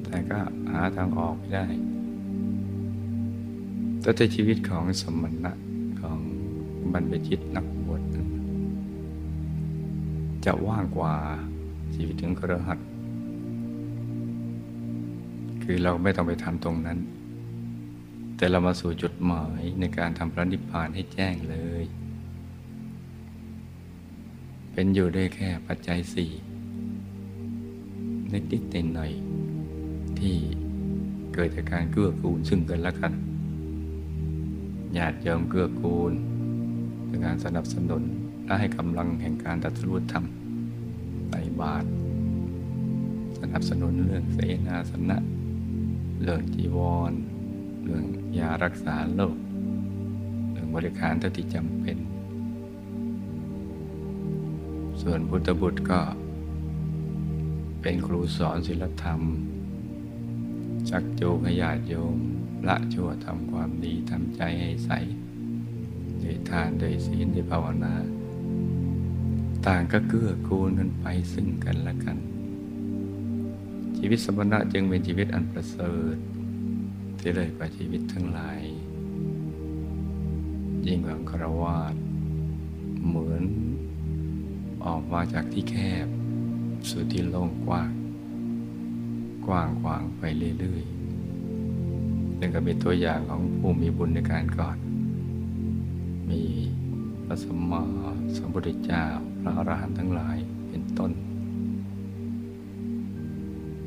[0.04, 0.40] แต่ก็
[0.72, 1.66] หาทางออกไม่ได้
[4.02, 5.52] แต่ในชีวิตของสมณะ
[6.02, 6.18] ของ
[6.94, 8.02] บรรพชิตนักบวช
[10.46, 11.14] จะว่างกว่า
[11.96, 12.80] ชีวิตของกระหัต
[15.64, 16.98] คือเราไม่ต้องไปทำตรงนั้น
[18.38, 21.84] แต่เรามาสู่จุดหมายในการทำพระนิพพานให้แจ้งเลย
[24.74, 26.32] เป็นอยู่ด้วยแค่ปัจจัยสี่
[28.32, 29.12] นิดๆหน่อย
[30.20, 30.36] ที่
[31.34, 33.14] เกิดจากการเกื้อกูลซึ่งกันและกัน
[34.98, 36.14] ญาติโยมเกื้อกูล
[37.06, 38.04] เป็นการสนับสนุน
[38.46, 40.26] และให้กำลังแห่งการตัดสู้ธรรม
[41.30, 41.88] ใส่บาตร
[43.40, 45.18] สนับสนุนเรื่องเสนาสนะ
[46.22, 46.80] เรื่องจีว
[47.12, 47.14] ร
[47.90, 48.08] เรื่อง
[48.40, 49.36] ยารักษาโรค
[50.52, 51.98] เรื่องบริการเท่าที่จำเป็น
[55.02, 56.02] ส่วนพุทธบุตรก็
[57.82, 59.22] เป็นครูสอนศิลธรรม
[60.90, 62.18] ชักจูงให้ญาติโยม
[62.68, 64.92] ละชั่วทำความดีทำใจให้ใส
[66.24, 67.94] ด้วยทานด้วยศีลด้วยภาวนา
[69.66, 72.18] ต่างก็เกื้อกูลกันไปซึ่งกันและกัน
[73.98, 76.18] ชีวิตสมณะจึงเป็นชีวิตอันประเสริฐ
[77.28, 78.62] ที่เลยกว่าชีวิตทั้งหลาย
[80.86, 81.96] ยิ่งกว่าคารวาส
[83.06, 83.44] เหมือน
[84.86, 86.08] ออกมาจากที่แคบ
[86.90, 87.92] สู่ที่โล่งกว้าง
[89.48, 90.24] กว้างขวางไป
[90.60, 94.78] เรื่อยๆนั่นก็เป็นตัวอย่างของผู้มีบุญในการก่อน
[96.30, 96.42] มี
[97.26, 97.84] พระสมมา
[98.36, 99.04] สมพุทธเจ้า
[99.42, 100.38] พระอรหันต์ทั้งหลาย
[100.70, 101.12] เป็นต้น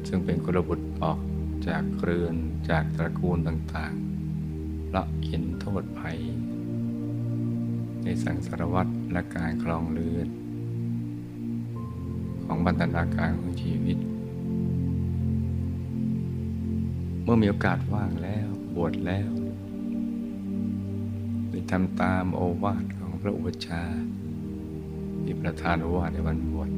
[0.09, 1.19] ซึ่งเป็นกุลบุตรออก
[1.69, 2.37] จากเรือน
[2.71, 6.19] จากตระกูลต่างๆละเห็นโทษภัย
[8.03, 10.29] ในสังสารวัตรและการคลองเรือน
[12.45, 13.99] ของบรรณาการของชีวิต
[17.23, 19.31] เมื่อมีโอกาสว่างแล้วบวชแล้ว
[21.51, 24.09] ได้ทำตามโอวาทของพระอุปชฌาย์
[25.23, 26.71] ที่ประทานโอวาทในวันบวช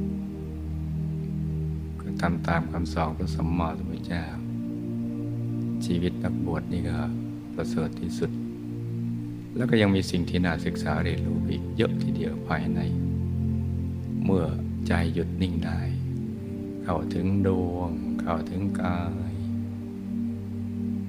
[2.01, 4.42] ก็ทำตามคำสอนพระสัมมาสัมพุทธเจ้า
[5.85, 6.97] ชีวิตนักบวชนี่ก็
[7.55, 8.31] ประเสริฐที่สุด
[9.57, 12.79] แล้วก็ยังมีสิ่งที่น่าศึกษาเรียนรู้อีกเยอะทีเดียวภายใน
[14.25, 14.45] เมื่อ
[14.87, 15.81] ใจหยุดนิ่งได้
[16.83, 17.91] เข้าถึงดวง
[18.21, 19.33] เข้าถึงกาย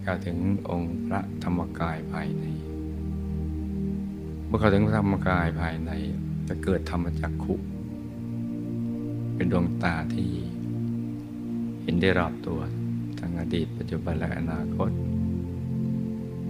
[0.02, 2.44] เข้าถึงองค์พระธรรมกายภายใน
[4.46, 5.90] เมื่อเข้าถึงพระธรรมกายภายใน
[6.48, 7.54] จะเกิดธรรมจักขุ
[9.34, 10.30] เป็นดวงตาที่
[11.82, 12.60] เห็นได้รอบตัว
[13.24, 14.90] ทั้งอดีต ปัจจุบันและอนาคต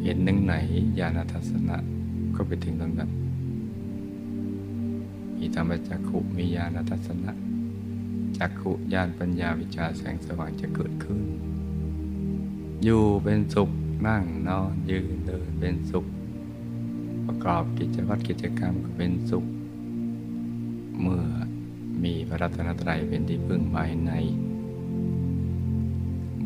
[0.02, 0.54] เห็นหนึ่งไหน
[0.98, 1.76] ญาณทัศนะ
[2.34, 3.10] ก็ไปถึงตรงนั้น
[5.36, 7.32] มีธรรมจักขุมีญาณทัศนะ
[8.38, 11.18] จักขุญาณปัญญาวิชาแสงสว่างจะเกิดขึ้น
[12.84, 13.70] อยู่เป็นสุข
[14.06, 16.06] นั่งนอนยืนเดินเป็นสุข
[17.26, 19.44] ประกอบกิจวัตรกิจกรรมก็เป็นสุข
[21.00, 21.24] เมื่อ
[22.04, 24.12] มีพระรัตนตรัยเป็นที่พึ่งภายใน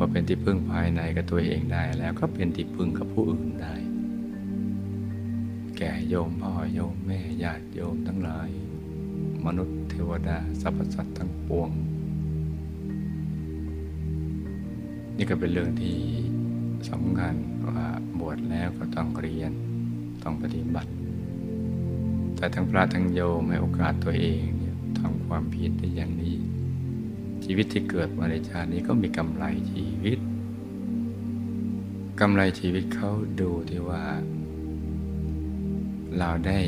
[0.01, 3.75] มื่อเป็นที่พึ่งภายในกับตัวเองได้แล้วก็เป็นที่พึ่งกับผู้อื่นได้
[5.77, 8.49] แก่โยมพ่อโยมแม่ญาติโยมทั้งหลาย
[9.45, 11.69] มนุษย์เทวดาสรรพสัตว์ทั้งปวง
[15.17, 15.97] นี่ก็เป็นเรื่องที่
[16.89, 17.35] สำคัญ
[17.67, 17.85] ว่า
[18.19, 19.51] บวชแล้วก็ต้องเรียน
[20.23, 20.91] ต้องปฏิบัติ
[22.35, 26.38] แต่ทั้งพระทั้งโยมให้โอกาสตัวเองเนี่ยทำความผิดได้อย่างนี้
[27.51, 30.19] ชีวิตที่เกิดมาในชาตินี้ก็มีกำไรชีวิต
[32.19, 34.05] กำไรชีวิตเขาดูที่ว่า
[36.17, 36.59] เราได้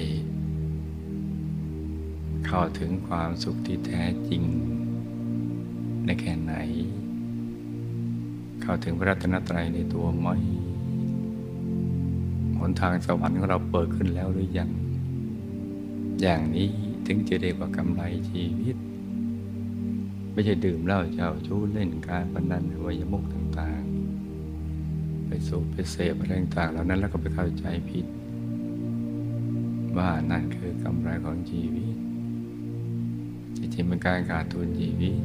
[2.46, 4.44] เข้าถึงความสุขที่แท้จริง
[6.06, 6.54] ในแค่ไหน
[8.62, 10.28] เข้าถึงพระรัตนตรัยในตัวไหม
[12.58, 14.70] หนทางสวรรค์ของเราเปิดขึ้นแล้วหรือยัง
[16.22, 16.68] อย่างนี้
[17.06, 18.78] ถึงจะเรียกว่ากำไรชีวิต
[20.34, 28.06] ไม่ใช่ดื่มเหล้าเจ้าชู้เล่นการพนันวัยมุกต่างๆ ไปสูบไปเสพอะไรต่างๆเหล่านั้นแล้วก็ไปเข้าใจผิด
[29.98, 31.94] ว่านั่นคือกำไรของชีวิต
[33.58, 35.16] จริงๆเป็นการขาดทุนชีวิต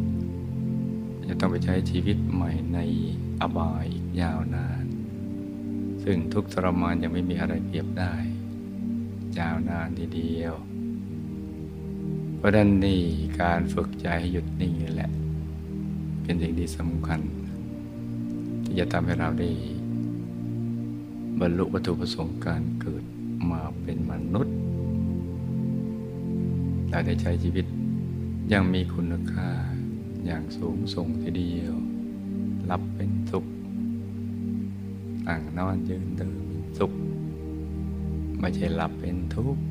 [1.29, 2.79] จะต้องไปใช้ชีวิตใหม่ใน
[3.41, 4.85] อบายอีกยาวนาน
[6.05, 8.15] ซึ่งทุกทรมานยังไม่มีอะไรเปรียบได้
[9.39, 10.55] ยาวนานทีเดียว
[12.37, 13.01] เพราะนั้นนี่
[13.41, 15.11] การฝึกใจให้หยุดนิ่งนี่แหละ
[16.23, 17.21] เป็นสิ่งที่สำคัญ
[18.65, 19.51] ที่จะทำให้เราได้
[21.41, 23.05] บรรลุวัตถุประสงค์การเกิด
[23.51, 24.57] มาเป็นมนุษย์
[26.89, 27.67] และได้ใช้ชีวิต
[28.53, 29.51] ยังมีคุณค่า
[30.25, 31.75] อย่างสูงส่งทีเดียว
[32.67, 33.47] หลับเป็นสุข
[35.27, 36.37] นั่งนอนยืนเดิน
[36.79, 36.93] สุข
[38.41, 39.63] ไม่ใช่หลับเป็นทุกข์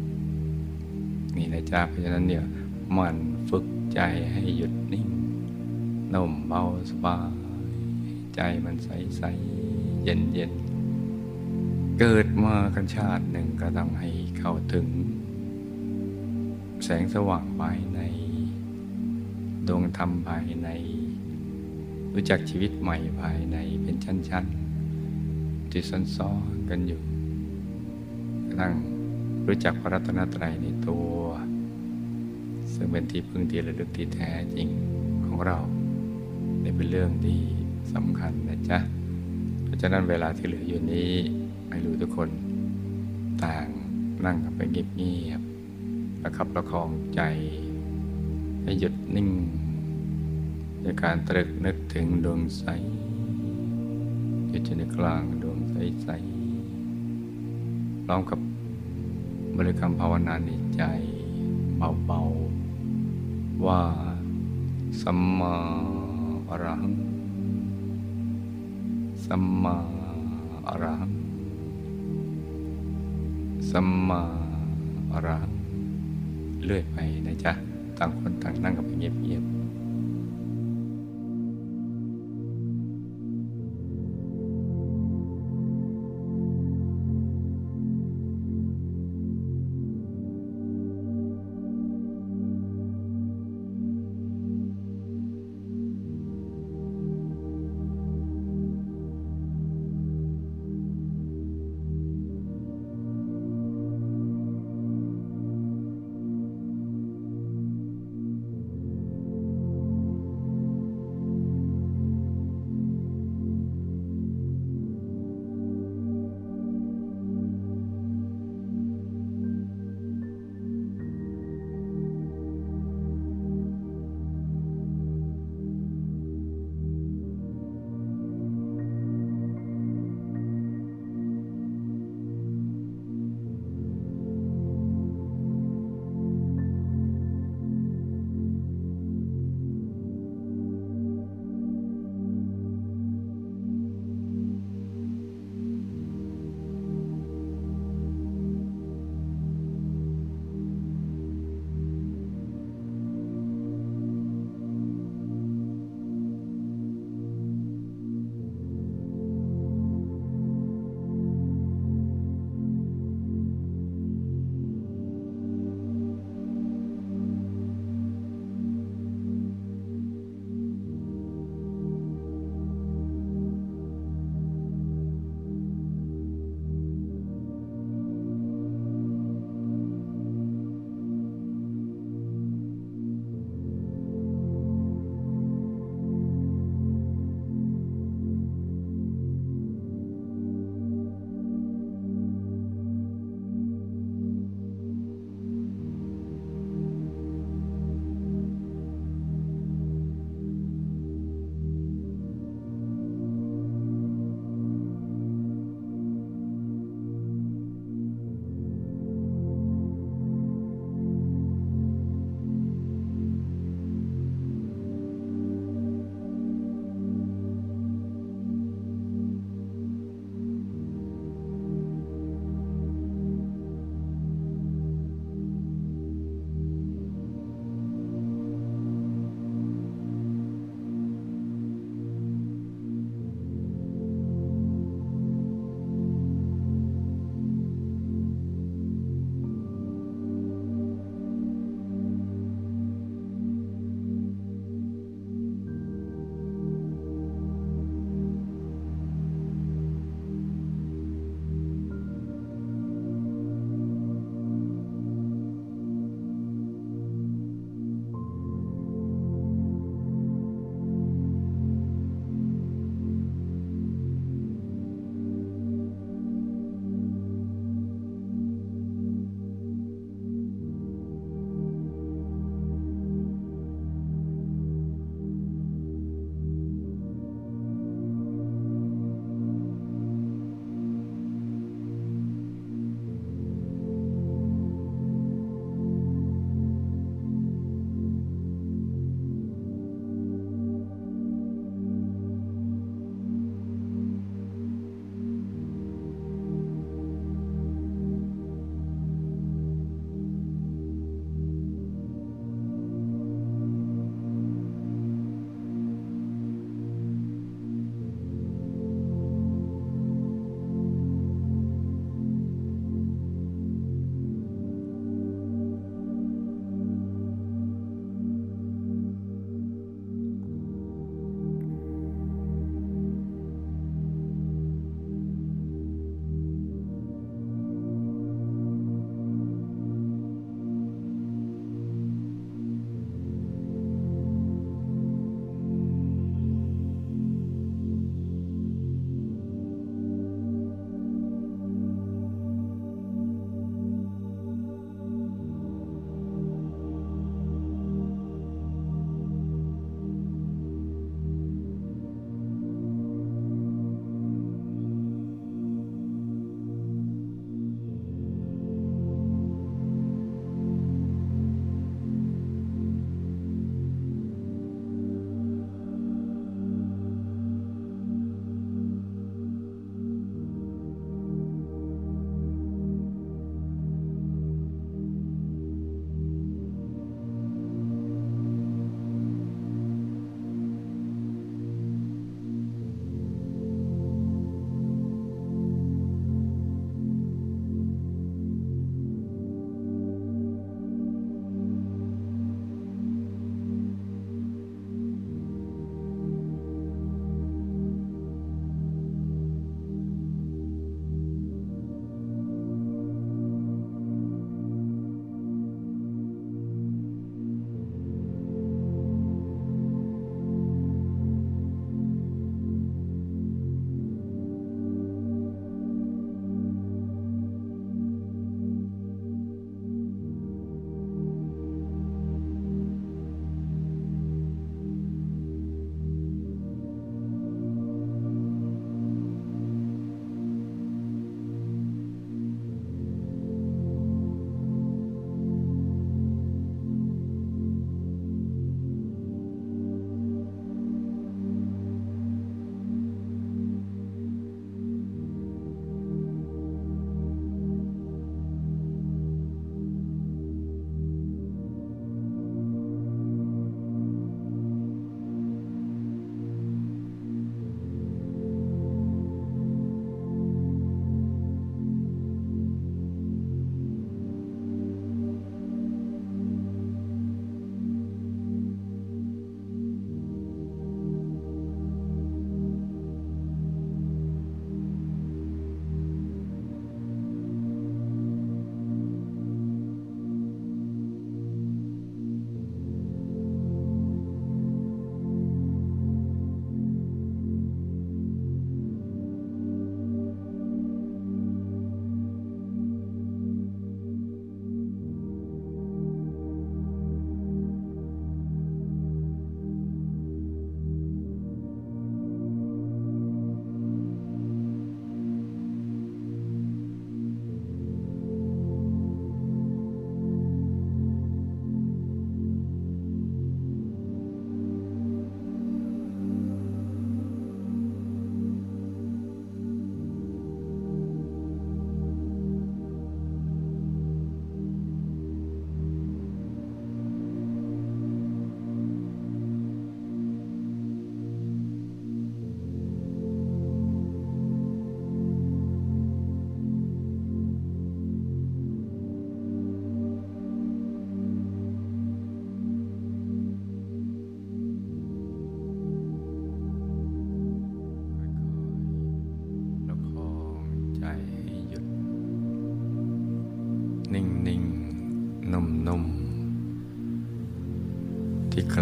[1.35, 2.45] นี่นะจ๊ะเพราะฉะนั้นเนี่ย
[2.97, 3.15] มัน
[3.49, 3.99] ฝึกใจ
[4.31, 5.07] ให้หยุดนิ่ง
[6.13, 7.75] นุ่มเบาสบาย
[8.35, 9.23] ใจมันใสใส
[10.03, 10.51] เย็นเย็น
[11.99, 14.87] เกิดมากันชาติหนึ่งก็ต้องให้เข้าถึง
[16.83, 17.99] แสงสว่างภายใน
[19.67, 20.69] ดวงธรรมภายใน
[22.13, 25.83] รู้จักชีวิตใหม่ภายในเป็นชั้นๆที่
[26.17, 27.01] ซ้อนๆกันอยู่
[28.47, 28.73] กระทั่ง
[29.47, 31.15] รู้จักพระรัตนตรัยในตัว
[32.73, 34.67] ซึ่งเป็นที่พึ่งที่ระลึกที่แท้จริง
[35.25, 35.59] ของเรา
[36.63, 37.41] นี่เป็นเรื่องที่
[37.93, 38.79] สำคัญนะจ๊ะ
[39.63, 41.11] เพราะฉะนั้นเวลาที่เหลืออยู่นี้
[41.69, 42.29] ให้รู้ทุกคน
[43.43, 43.67] ต่าง
[44.25, 47.21] นั่งกันไปเงียบๆประคับประคองใจ
[48.63, 49.29] ให้หยุดนิ่ง
[50.81, 52.63] ในการตรึกนึกถึงดวงใส
[54.49, 58.39] อยู่ในกลางดวงใสๆพร้อมกับ
[59.57, 60.81] บริกรรมภาวนาในใจ
[62.05, 63.81] เบาๆ ว่า
[65.01, 65.55] สัมมา
[66.49, 66.95] อรหัง
[69.25, 69.75] สัมมา
[70.67, 71.13] อรหัง
[73.69, 74.21] สัมมา
[75.11, 75.53] อรหัง
[76.63, 77.53] เรื่อยไปนะจ๊ะ
[77.97, 79.54] ต่างคนต่างนั่งกับเงียบๆ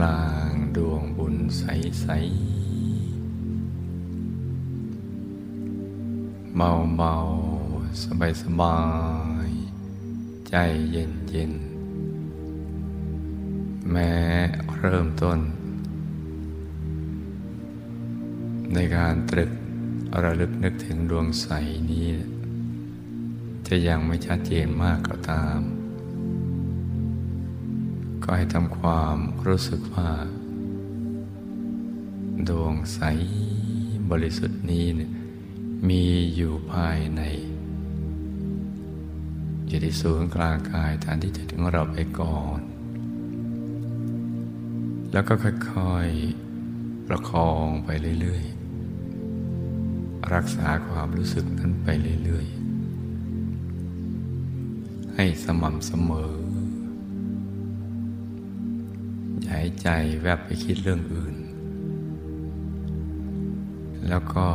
[0.03, 2.15] ลางดวงบุญใส ๆ
[6.55, 7.13] เมาเมา
[8.03, 8.79] สบายสบา
[9.47, 9.49] ย
[10.49, 10.55] ใจ
[10.91, 11.53] เย็นเย็น
[13.91, 14.13] แม้
[14.77, 15.39] เริ่มต้น
[18.73, 19.51] ในการตรึก
[20.23, 21.47] ระลึกนึกถึงดวงใส
[21.91, 22.07] นี้
[23.67, 25.59] จะยังไม่ชัดเจนมากก็ตาม
[28.23, 29.17] ก็ให้ทำความ
[29.47, 30.11] รู้สึกว่า
[32.49, 32.99] ดวงใส
[34.09, 34.85] บริสุทธิ์นี้
[35.89, 36.03] มี
[36.35, 37.21] อยู่ภายใน
[39.67, 42.59] อยู่ที่ศูนย์กลางกายฐานที่จะถึงเราไปก่อน
[45.11, 47.89] แล้วก็ค่อยๆ ประคองไป
[48.21, 51.87] เรื่อยๆ รักษาความรู้สึกนั้นไป
[52.23, 52.53] เรื่อยๆ
[55.15, 56.42] ให้สม่ำเสมอ
[59.83, 59.89] ใจ
[60.21, 61.35] แวบไปคิดเรื่องอื่น
[64.09, 64.47] แล้วก็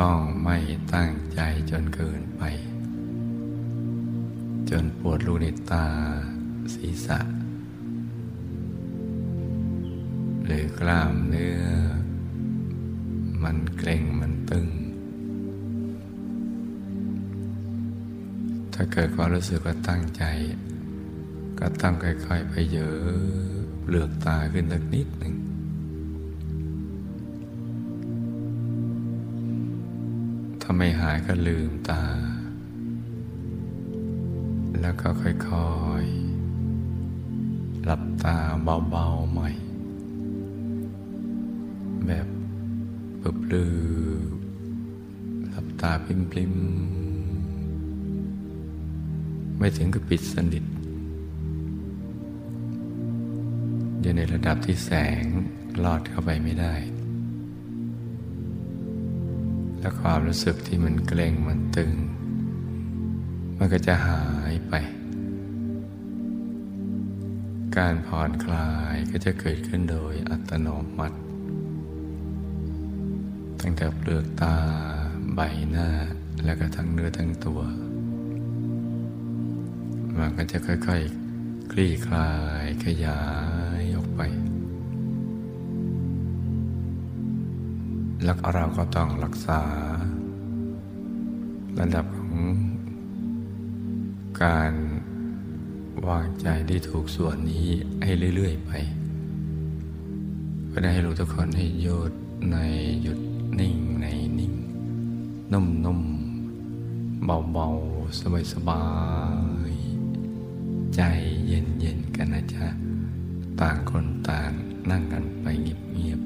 [0.00, 0.58] ต้องไม่
[0.94, 1.40] ตั้งใจ
[1.70, 2.42] จนเกินไป
[4.70, 5.86] จนปวดรูในตา
[6.74, 7.18] ศีรษะ
[10.44, 11.62] หรือกล้ามเนื้อ
[13.42, 14.68] มันเกร็งมันตึง
[18.74, 20.22] ถ้าเกิดความรู้สึกว่าตั้งใจ
[21.58, 23.57] ก็ตั้งค่อยๆไปเยอะ
[23.90, 25.34] เปลือกตาขึ้นสักนิดหนึ่ง
[30.60, 32.02] ถ้าไม่หายก็ลืมตา
[34.80, 35.70] แล้วก็ค่อ
[36.02, 38.36] ยๆ หลับตา
[38.90, 39.48] เบาๆใหม่
[42.06, 42.26] แบบ
[43.20, 43.78] ปบลือ
[45.48, 50.64] หลับตาปริมๆ ไม่ถึงกับปิดสนิท
[54.08, 54.90] อยู่ในระดับที่แส
[55.22, 55.24] ง
[55.84, 56.74] ลอดเข้าไปไม่ได้
[59.80, 61.92] และความรู้สึกที่มันเกร็งมันตึง
[63.58, 64.74] มันก็จะหายไป
[67.76, 71.18] การผ่อนคลายก็จะเกิดขึ้นโดยอัตโนมัติ
[73.60, 74.56] ตั้งแต่เปลือกตา
[75.34, 75.40] ใบ
[75.70, 75.88] หน้า
[76.44, 77.60] แล้วก็ทั้งเนื้อทั้งตัว
[80.18, 82.30] มันก็จะค่อยๆคลี่คลา
[82.62, 83.20] ยขยา
[83.56, 83.57] ย
[84.18, 84.22] ไป
[88.24, 89.60] แล้วเราก็ต้องรักษา
[91.80, 92.34] ระดับของ
[94.42, 94.72] การ
[96.08, 97.68] วางใจที่ถูกส่วนนี้
[98.02, 98.70] ให้เรื่อย ๆ ไป
[100.66, 102.12] เพื่อให้รู้ทุกคนให้หยุด
[102.50, 102.56] ใน
[103.02, 103.18] หยุด
[103.58, 104.06] นิ่งใน
[104.38, 104.54] นิ่ง
[105.52, 108.84] นุ่มๆเบาๆ สบา
[109.70, 111.00] ยๆ ใจ
[111.46, 112.87] เย็นๆ กันนะจ๊ะ
[113.62, 114.50] ต่างคนต่าง
[114.90, 115.46] นั่งกันไป
[115.92, 116.20] เงียบ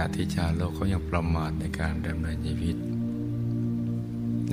[0.00, 2.76] ณะที่ชาวโลกเขายังประมาทในการดำเนินชีวิต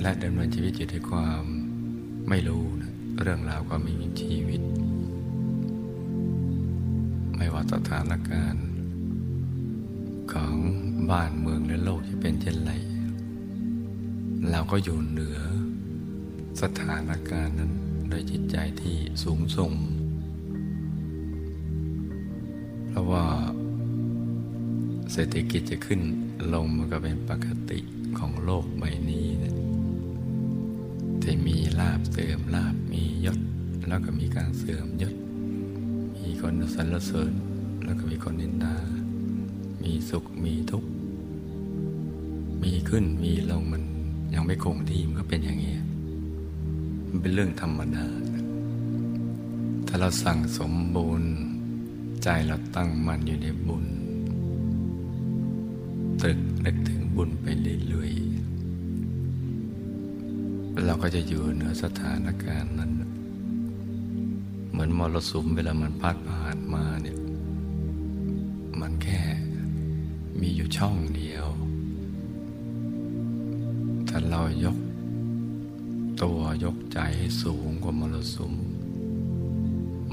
[0.01, 1.43] และดำเนินชีวิตอยู่ด้วยความ
[2.29, 4.61] ไม่รู้นะเรื่องราวความมีชีวิต
[7.37, 8.67] ไม่ว่าสถานการณ์
[10.33, 10.55] ของ
[11.11, 12.71] บ้านเมืองและโลกจะเป็นเช่นไร
[14.51, 15.39] เราก็อยู่เหนือ
[16.61, 17.73] สถานการณ์นั้น
[18.09, 19.73] โดยจิตใจที่สูงส่ง
[22.89, 23.25] เพราะว่า
[25.18, 26.01] ศรษฐกิจจะขึ้น
[26.53, 27.80] ลงมันก็เป็นปกติ
[28.20, 29.55] ของโลกใบนี้นะ
[31.22, 33.39] ที่มีลาบเสื่อมลาบมียศ
[33.88, 35.15] แล้วก็มีการเสื่อมยศ
[36.24, 37.34] มีคนสรรเสริญ
[37.84, 38.78] แล้วก็มีคนนินทา
[39.84, 40.89] มีสุขมีทุกข์
[42.63, 43.84] มีขึ้นมีลงมัน
[44.34, 45.76] ยังไม่คงที่มันก็เป็นอย่างนี้
[47.07, 48.07] มันเป็นเรื่องธรรมดา
[49.88, 51.24] ถ้าเราสั่งสมบุญ
[52.24, 53.86] ใจเราตั้งมั่นอยู่ในบุญ
[56.70, 57.45] นึกถึงบุญไป
[57.88, 62.91] เรื่อยๆ เราก็จะอยู่เหนือสถานการณ์นั้น
[64.70, 67.18] เหมือนมรสุมเวลามันพัดผ่านมาเนี่ย
[68.80, 69.24] มันแค่
[70.39, 71.45] มีอยู่ช่องเดียว
[74.09, 74.78] ถ้าเรายก
[76.22, 78.53] ตัวยกใจให้สูงกว่ามรสุม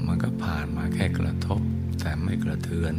[0.05, 1.61] มันก็ผ่านมาแค่กระทบ
[1.99, 2.95] แต่ไม่กระเทือน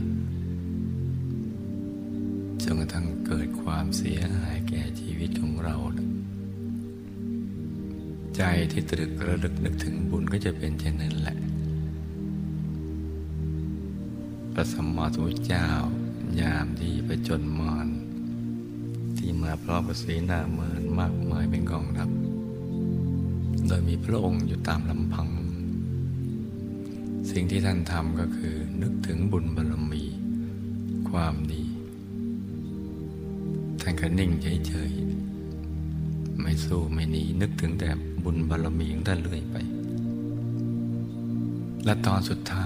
[2.68, 5.76] จนกระทั่งเกิดความเสียหายแก่ชีวิตของเรา
[8.36, 8.42] ใจ
[8.72, 11.36] ที่ตรึกระลึกนึกถึงบุญก็จะเป็นเช่นนั้นแหละ
[14.52, 15.68] พระสัมมาสัมพุทธเจ้า
[16.40, 17.88] ยามที่ไปจนมาร
[19.18, 22.08] ที่มาพร้อมกับสีหน้าเมินมากมายเป็นกองทัพ
[23.66, 25.28] โดยมีพระองค์อยู่ตามลำพัง
[27.30, 30.04] สิ่งที่ท่านทำก็คือนึกถึงบุญบารมี
[31.10, 31.65] ความดี
[34.08, 37.90] ก็นิ่งเฉยๆ ไม่สู้ไม่หนีนึกถึงแต่
[38.22, 39.56] บุญบารมีของท่านเรื่อยไป
[41.84, 42.64] และตอนสุดท้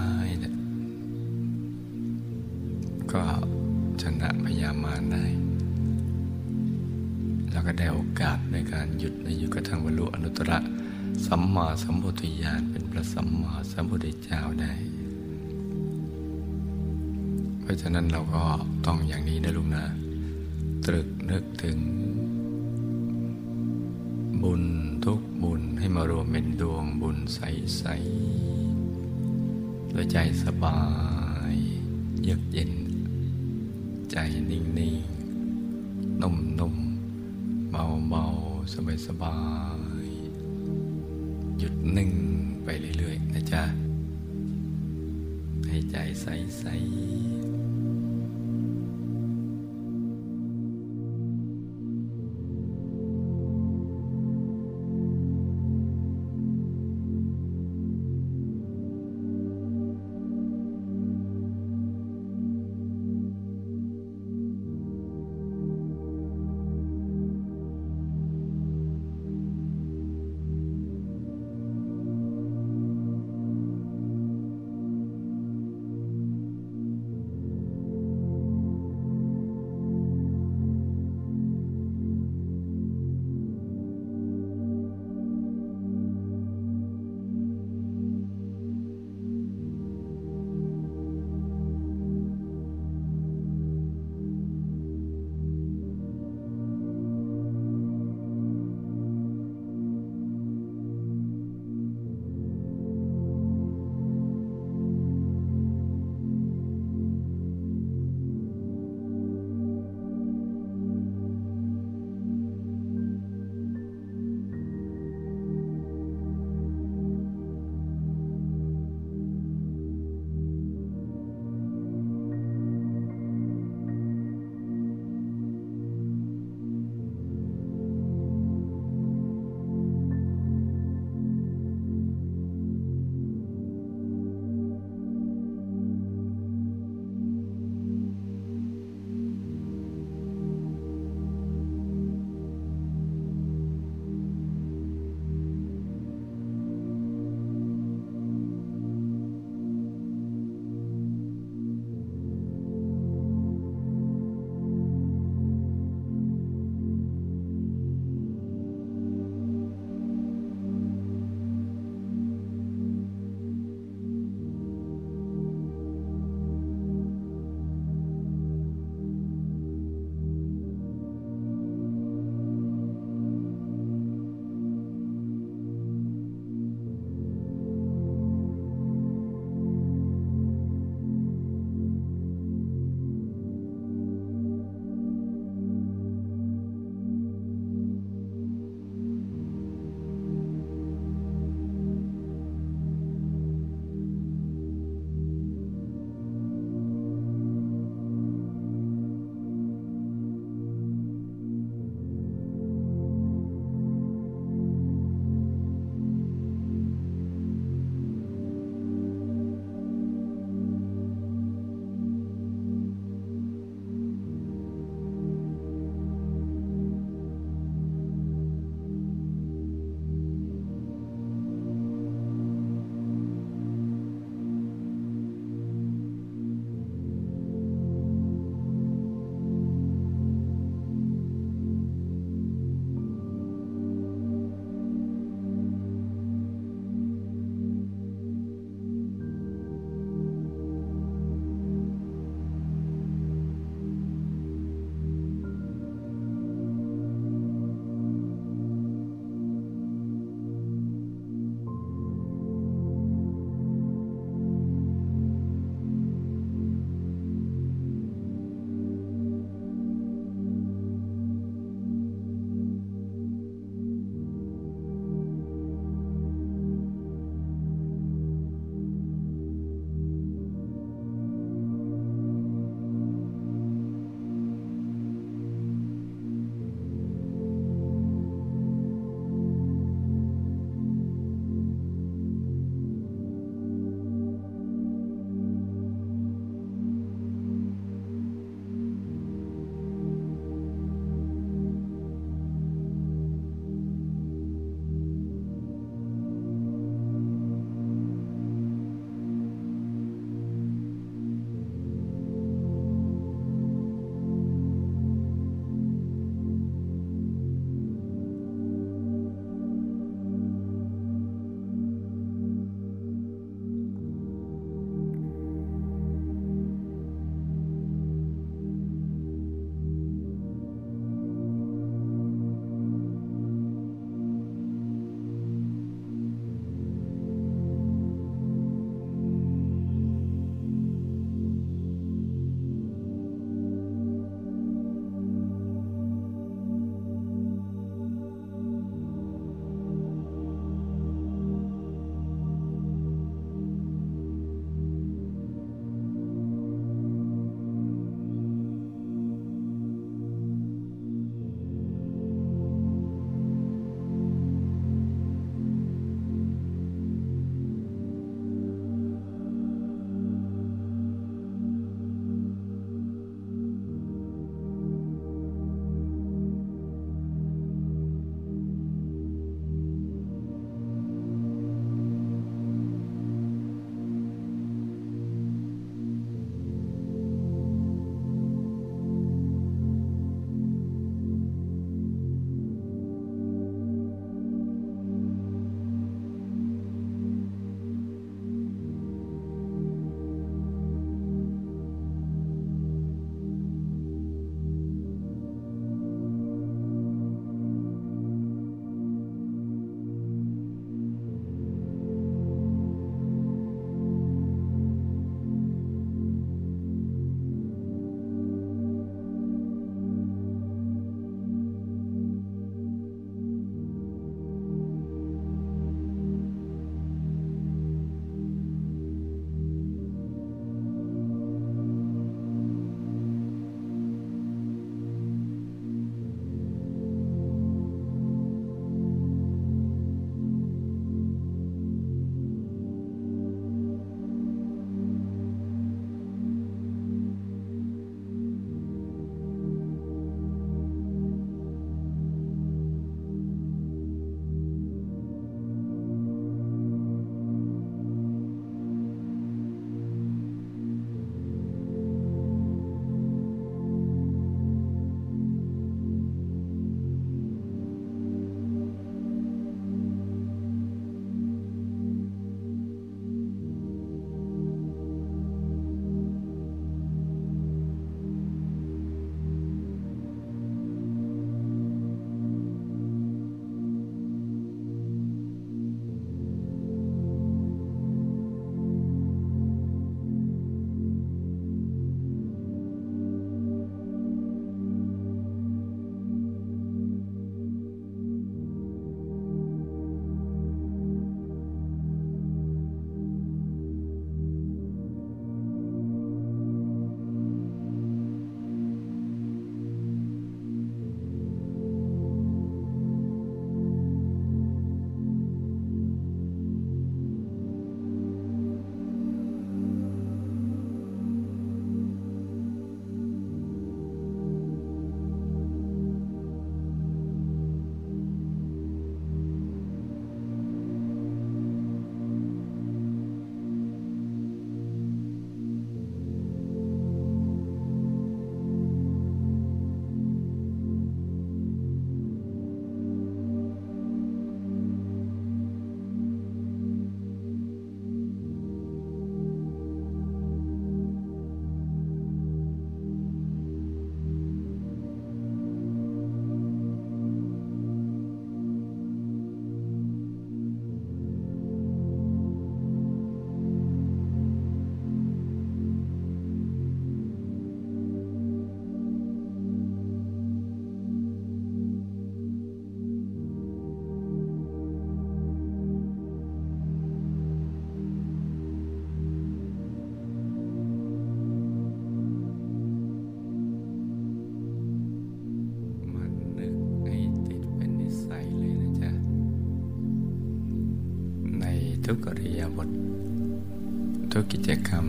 [584.89, 585.05] กรรม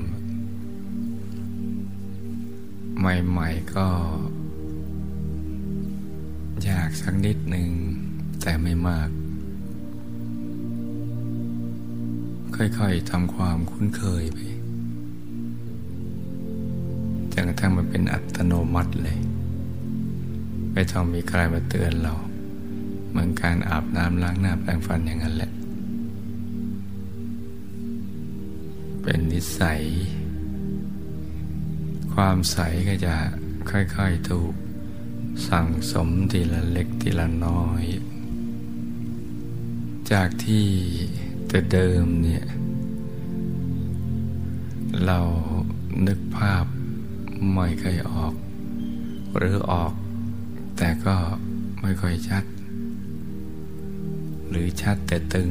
[2.99, 3.87] ใหม่ ๆ ก็
[6.69, 7.69] ยากสักนิดหนึ่ง
[8.43, 9.09] แต่ไม่มาก
[12.57, 14.39] ค่อยๆทำความคุ้นเคยไป
[17.33, 19.19] จนกระทั่งมันเป็นอัตโนมัติเลย
[20.73, 22.15] ไม่ต้องมีใครมาเตือนเรา
[23.11, 25.51] เหมือนการอาบน้ำล้างหน้าแปรงฟันอย่างนั้นแหละ
[29.33, 29.83] นิสัย
[32.15, 32.59] ความใส
[32.89, 33.15] ก็จะ
[33.71, 34.55] ค่อยๆถูก
[35.49, 37.85] สั่งสมทีละเล็กทีละน้อย
[40.13, 40.67] จากที่
[41.49, 42.45] แต่เดิมเนี่ย
[45.05, 45.21] เรา
[46.07, 46.65] นึกภาพ
[47.55, 48.35] ไม่เคยออก
[49.37, 49.93] หรือออก
[50.77, 51.17] แต่ก็
[51.81, 52.45] ไม่ค่อยชัด
[54.49, 55.51] หรือชัดแต่ตึง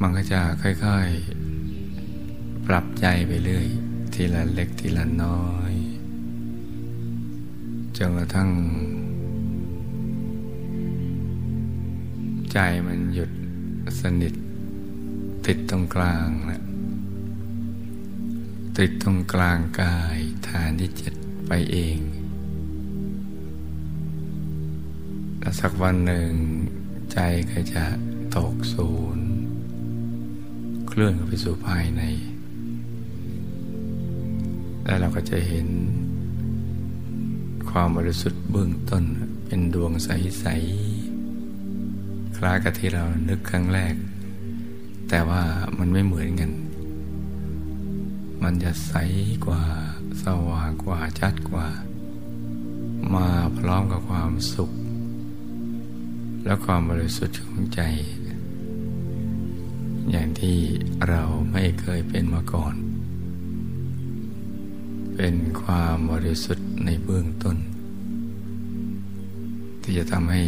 [0.00, 1.37] มันก็จะค่อยๆ
[2.72, 3.66] ปรับใจไปเรื่อย
[4.14, 5.72] ทีละเล็กทีละน้อย
[7.96, 8.50] จนกระทั่ง
[12.52, 13.30] ใจมันหยุด
[14.00, 14.34] สนิท
[15.46, 16.62] ติดตรงกลางนะ
[18.78, 21.14] ติดตรงกลางกายฐานที่เจ็ด
[21.46, 21.98] ไปเอง
[25.38, 26.30] แล้วสักวันหนึ่ง
[27.12, 27.18] ใจ
[27.50, 27.84] ก็จะ
[28.36, 29.28] ตกศูนย์
[30.88, 32.04] เคลื่อนไปสู่ภายใน
[34.88, 35.68] แล้วเราก็จะเห็น
[37.70, 39.04] ความบริสุทธิ์เบื้องต้น
[39.44, 40.46] เป็นดวงใส
[41.20, 43.94] ๆ คล้ายกับที่เรานึกครั้งแรก
[45.08, 45.42] แต่ว่า
[45.78, 46.50] มันไม่เหมือนกัน
[48.42, 48.92] มันจะใส
[49.46, 49.62] กว่า
[50.22, 51.66] สว่างกว่าชัดกว่า
[53.14, 53.28] มา
[53.58, 54.70] พร้อมกับความสุข
[56.44, 57.80] และความบริสุทธิ์ของใจ
[60.10, 60.58] อย่างที่
[61.08, 61.22] เรา
[61.52, 62.74] ไม่เคยเป็นมาก่อน
[65.22, 67.56] เป็นความบริสุทธิ์ในเบื้องต้น
[69.82, 70.42] ที่จะทำให้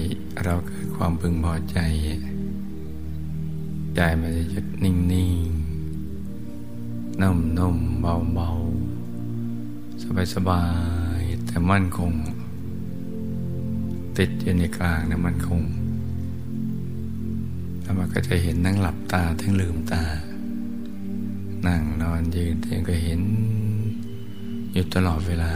[0.45, 1.79] เราเกิดความพึงพอใจ
[3.95, 10.64] ใจมันจะหยุดนิ่งๆนุ่มๆเบาๆ สบา
[11.18, 12.12] ยๆ แต่มั่นคง
[14.18, 15.62] ติดอยู่ในกลางนะมั่นคง
[17.83, 20.05] แล้วมันก็จะเห็นนั่งหลับตาทั้งลืมตา
[21.66, 23.23] นั่งนอนยืนเองก็เห็น
[24.73, 25.53] อยู่ตลอดเวลา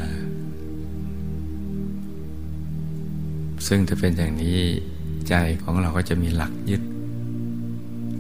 [3.67, 4.61] ซึ่งถ้าเป็นอย่างนี้
[5.29, 6.83] ใจของเราก็จะมีหลักยึด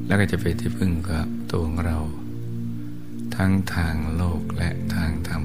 [0.06, 1.98] แล้วก็จะเป็นที่พึ่งกับตัวของเรา
[3.36, 5.42] ทั้งทางโลกและทางธรรม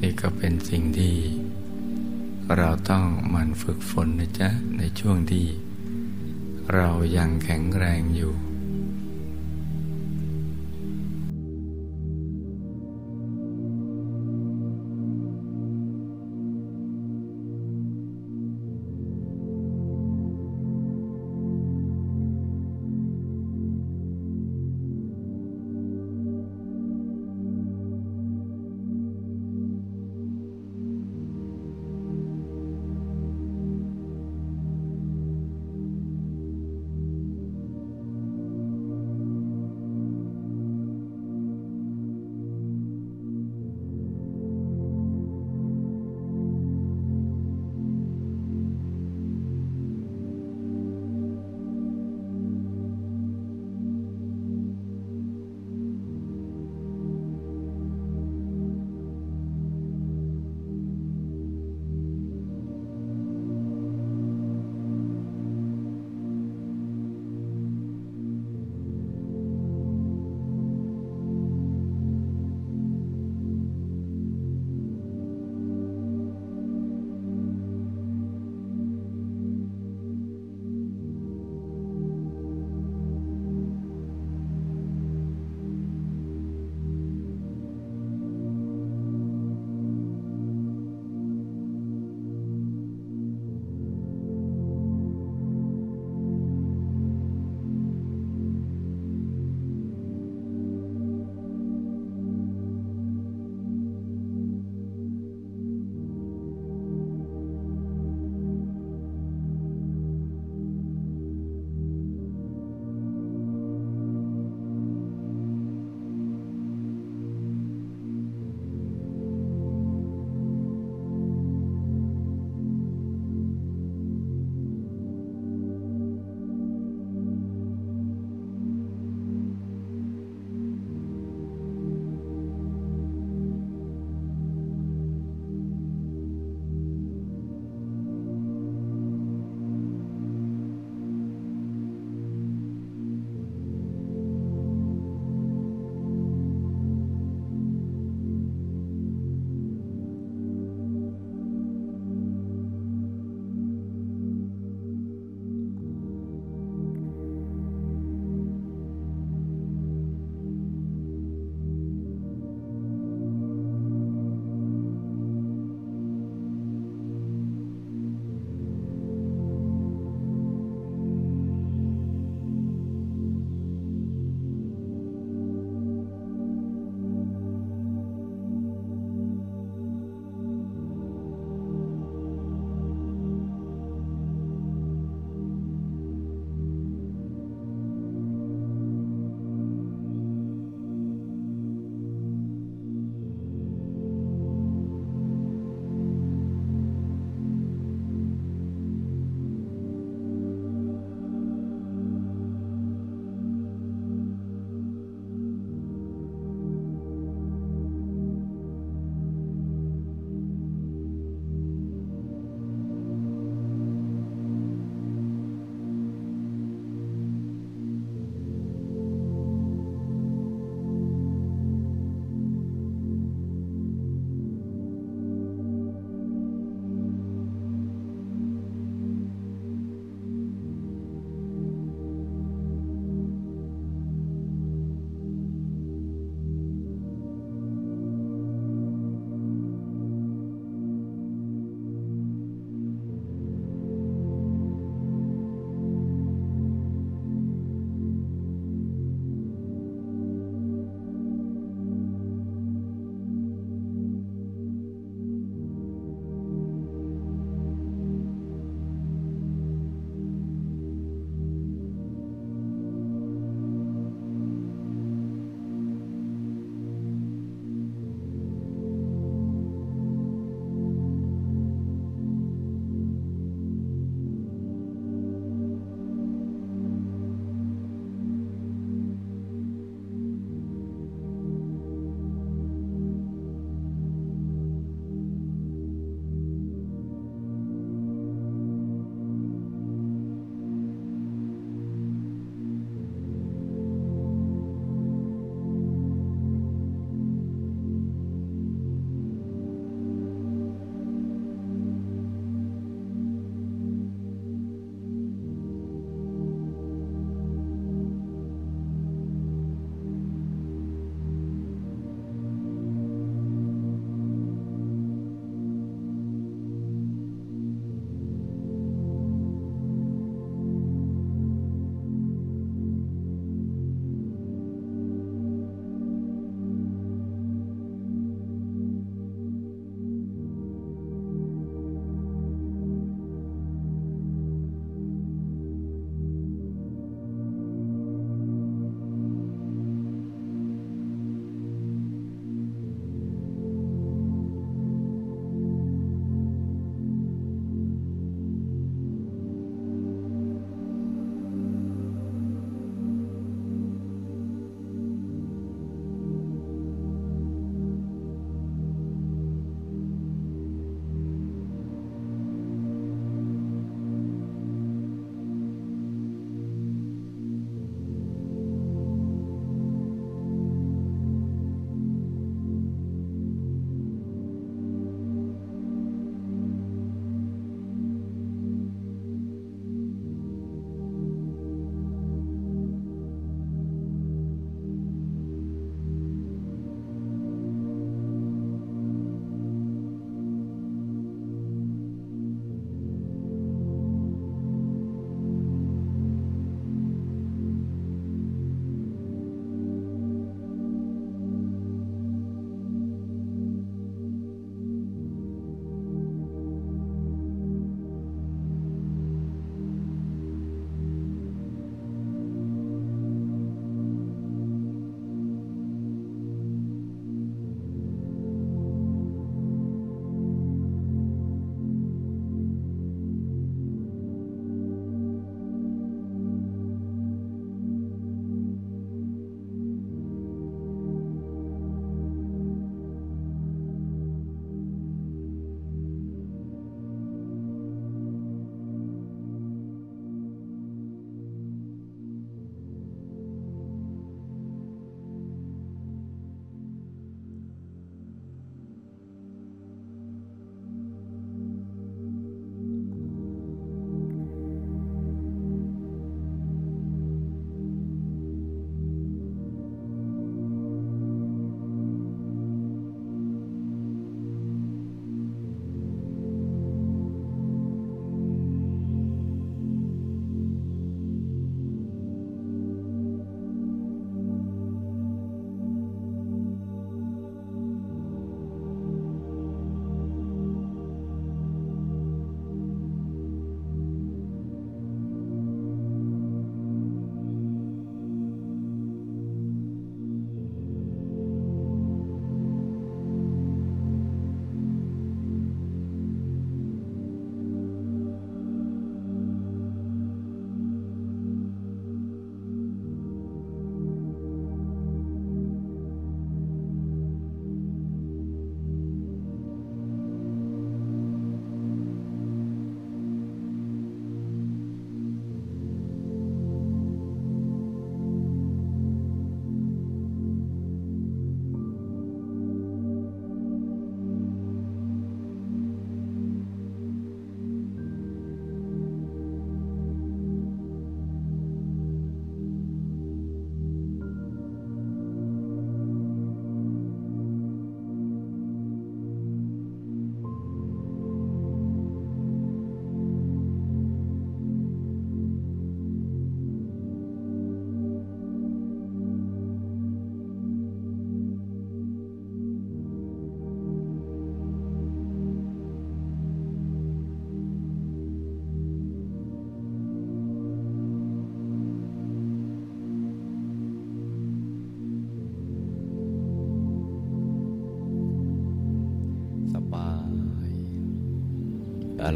[0.00, 1.14] นี่ก็เป็นสิ่งที่
[2.56, 4.48] เราต้องมันฝึกฝนนะจ๊ะ
[4.78, 5.46] ในช่วงที่
[6.74, 8.32] เรายังแข็งแรงอยู่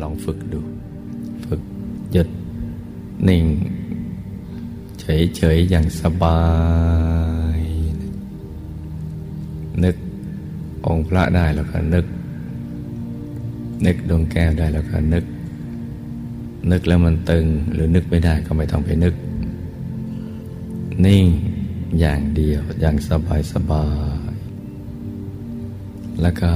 [0.02, 0.60] ลองฝึกดู
[1.46, 1.62] ฝึก
[2.12, 2.28] หยุด
[3.28, 3.44] นิ่ง
[5.00, 6.40] เฉยๆ อย่างสบา
[7.58, 7.60] ย
[9.84, 9.96] นึก
[10.86, 12.06] องค์พระได้แล้วก็นึก
[13.86, 15.24] นึกดวงแก้วได้แล้วก็นึก
[16.70, 19.14] นึกแล้วมันตึงหรือนึกไม่ได้ก็ไม่ต้องไปนึก
[21.06, 21.24] นิ่ง
[22.00, 23.86] อย่างเดียวอย่างสบายสบา
[24.30, 24.32] ย
[26.22, 26.50] แล้วก็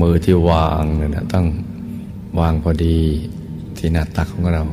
[0.00, 1.46] มือที่วางเนี่ยนะต้อง
[2.40, 2.98] วางพอดี
[3.76, 4.64] ที่หน้าตักของเรา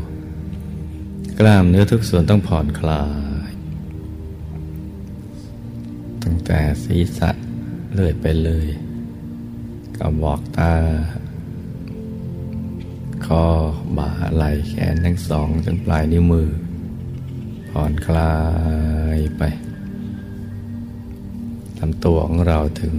[1.40, 3.06] กล้ามเนื้อทุกส่วนต้องผ่อนคลา
[3.49, 3.52] ย
[6.23, 7.30] ตั้งแต่ศีรษะ
[7.94, 8.68] เลื่อยไปเลย
[9.98, 10.73] กระบอกตา
[13.26, 13.44] คอ
[13.98, 16.49] บ่าไหล่แขนทั้งสองจนปลายนิ้วมือ
[17.69, 18.34] ผ่อนคลา
[19.15, 19.44] ยไป
[21.80, 22.95] ลำตัวของเราถึง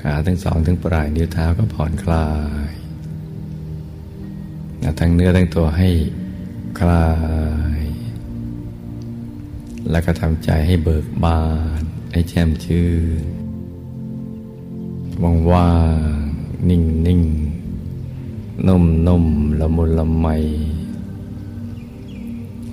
[0.00, 2.28] ขาทั้งสองถึงปลายนิ้วเท้าก็ผ่อนคลา
[2.68, 2.81] ย
[5.00, 5.88] ทั้งเนื้อทั้งตัวให้
[6.78, 7.06] คลา
[7.80, 7.82] ย
[9.90, 11.40] แล้วก็ทำใจให้เบิกบา
[11.80, 11.82] น
[12.12, 12.88] ให้แช่มชื่
[13.22, 13.24] น
[15.22, 15.70] ว่างว่า
[16.22, 16.24] ง
[16.68, 17.22] นิ่งนิ่ง
[18.66, 19.24] นุ่มนุ่ม
[19.60, 20.26] ละมุนละไม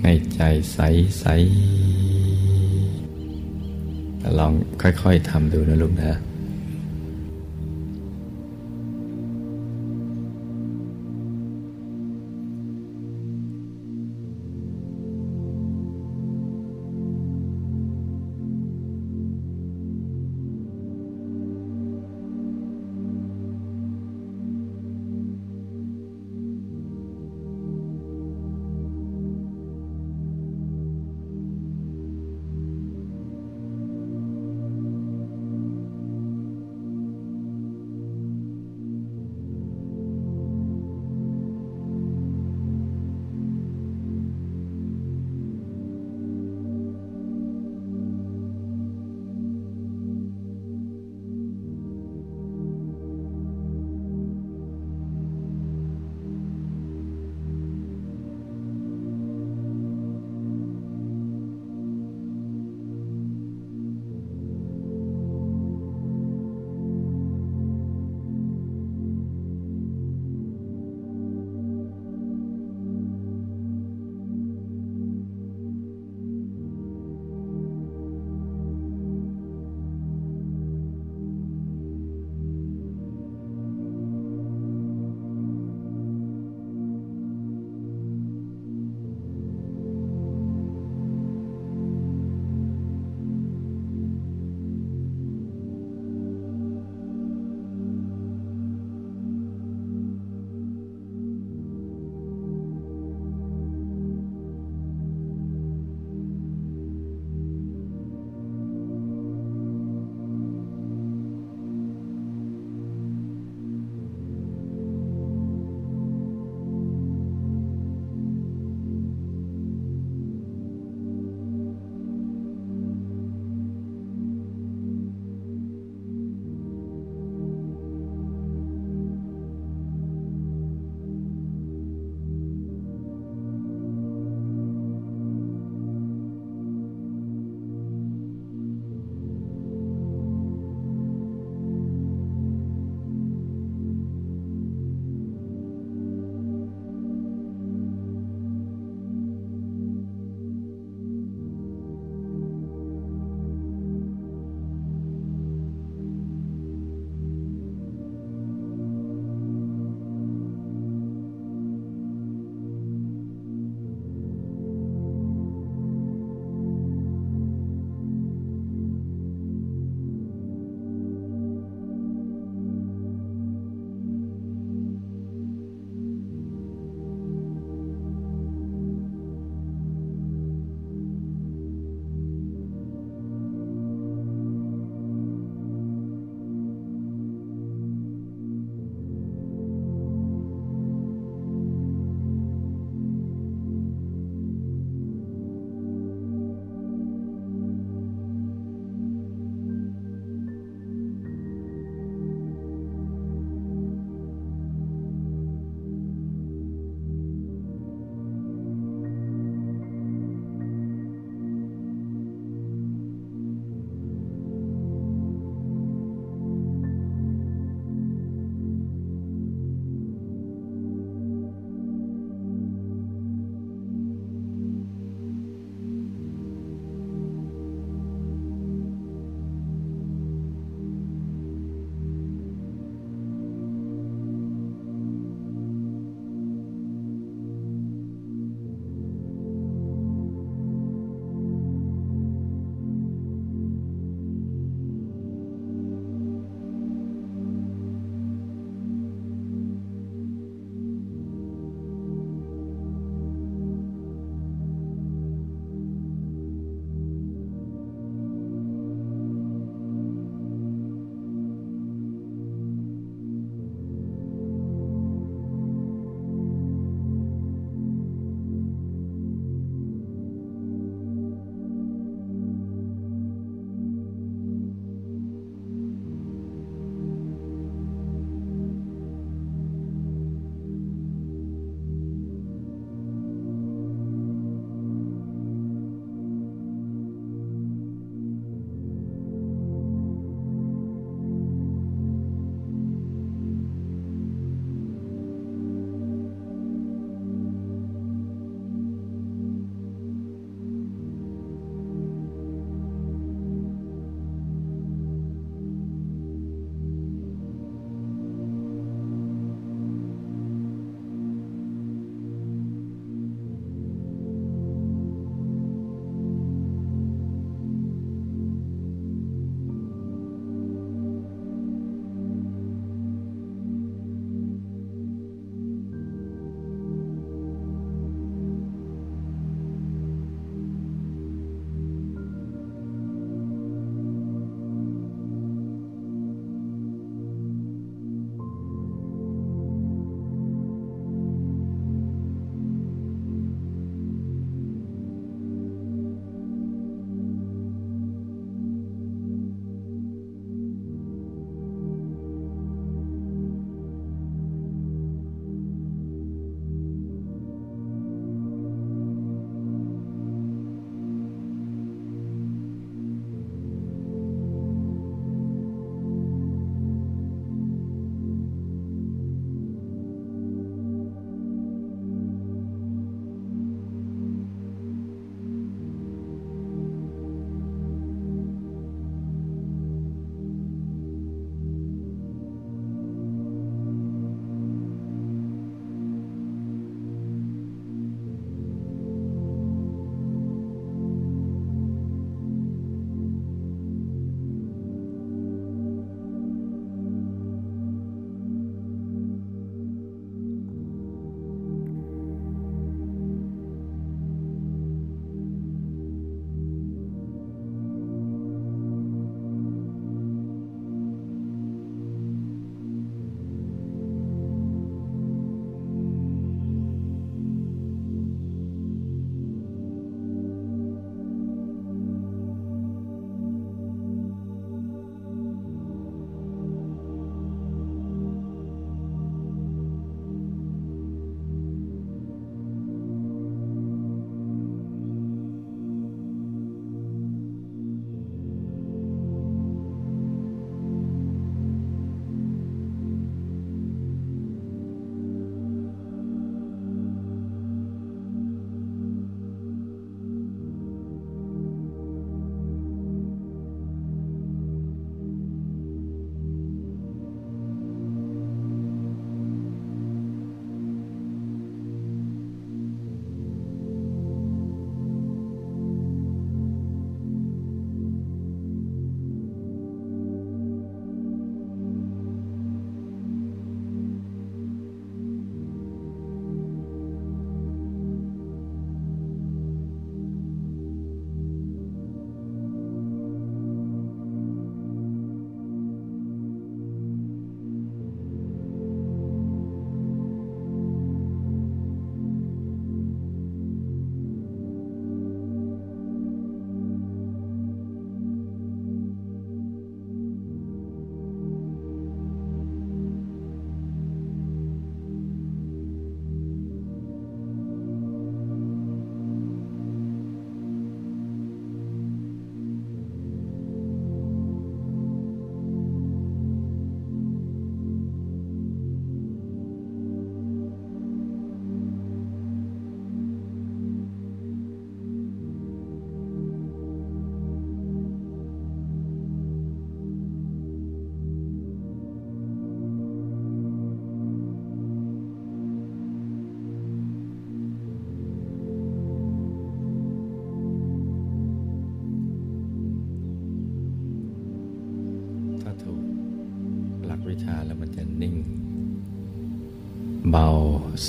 [0.02, 0.40] ให้ใจ
[0.72, 0.78] ใส
[1.20, 1.24] ใส
[4.38, 6.12] ลองค่อย ๆทำดูนะลูกนะ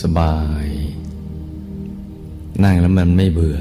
[0.01, 0.67] สบาย
[2.63, 3.59] นั่งแล้วมันไม่เบื่อ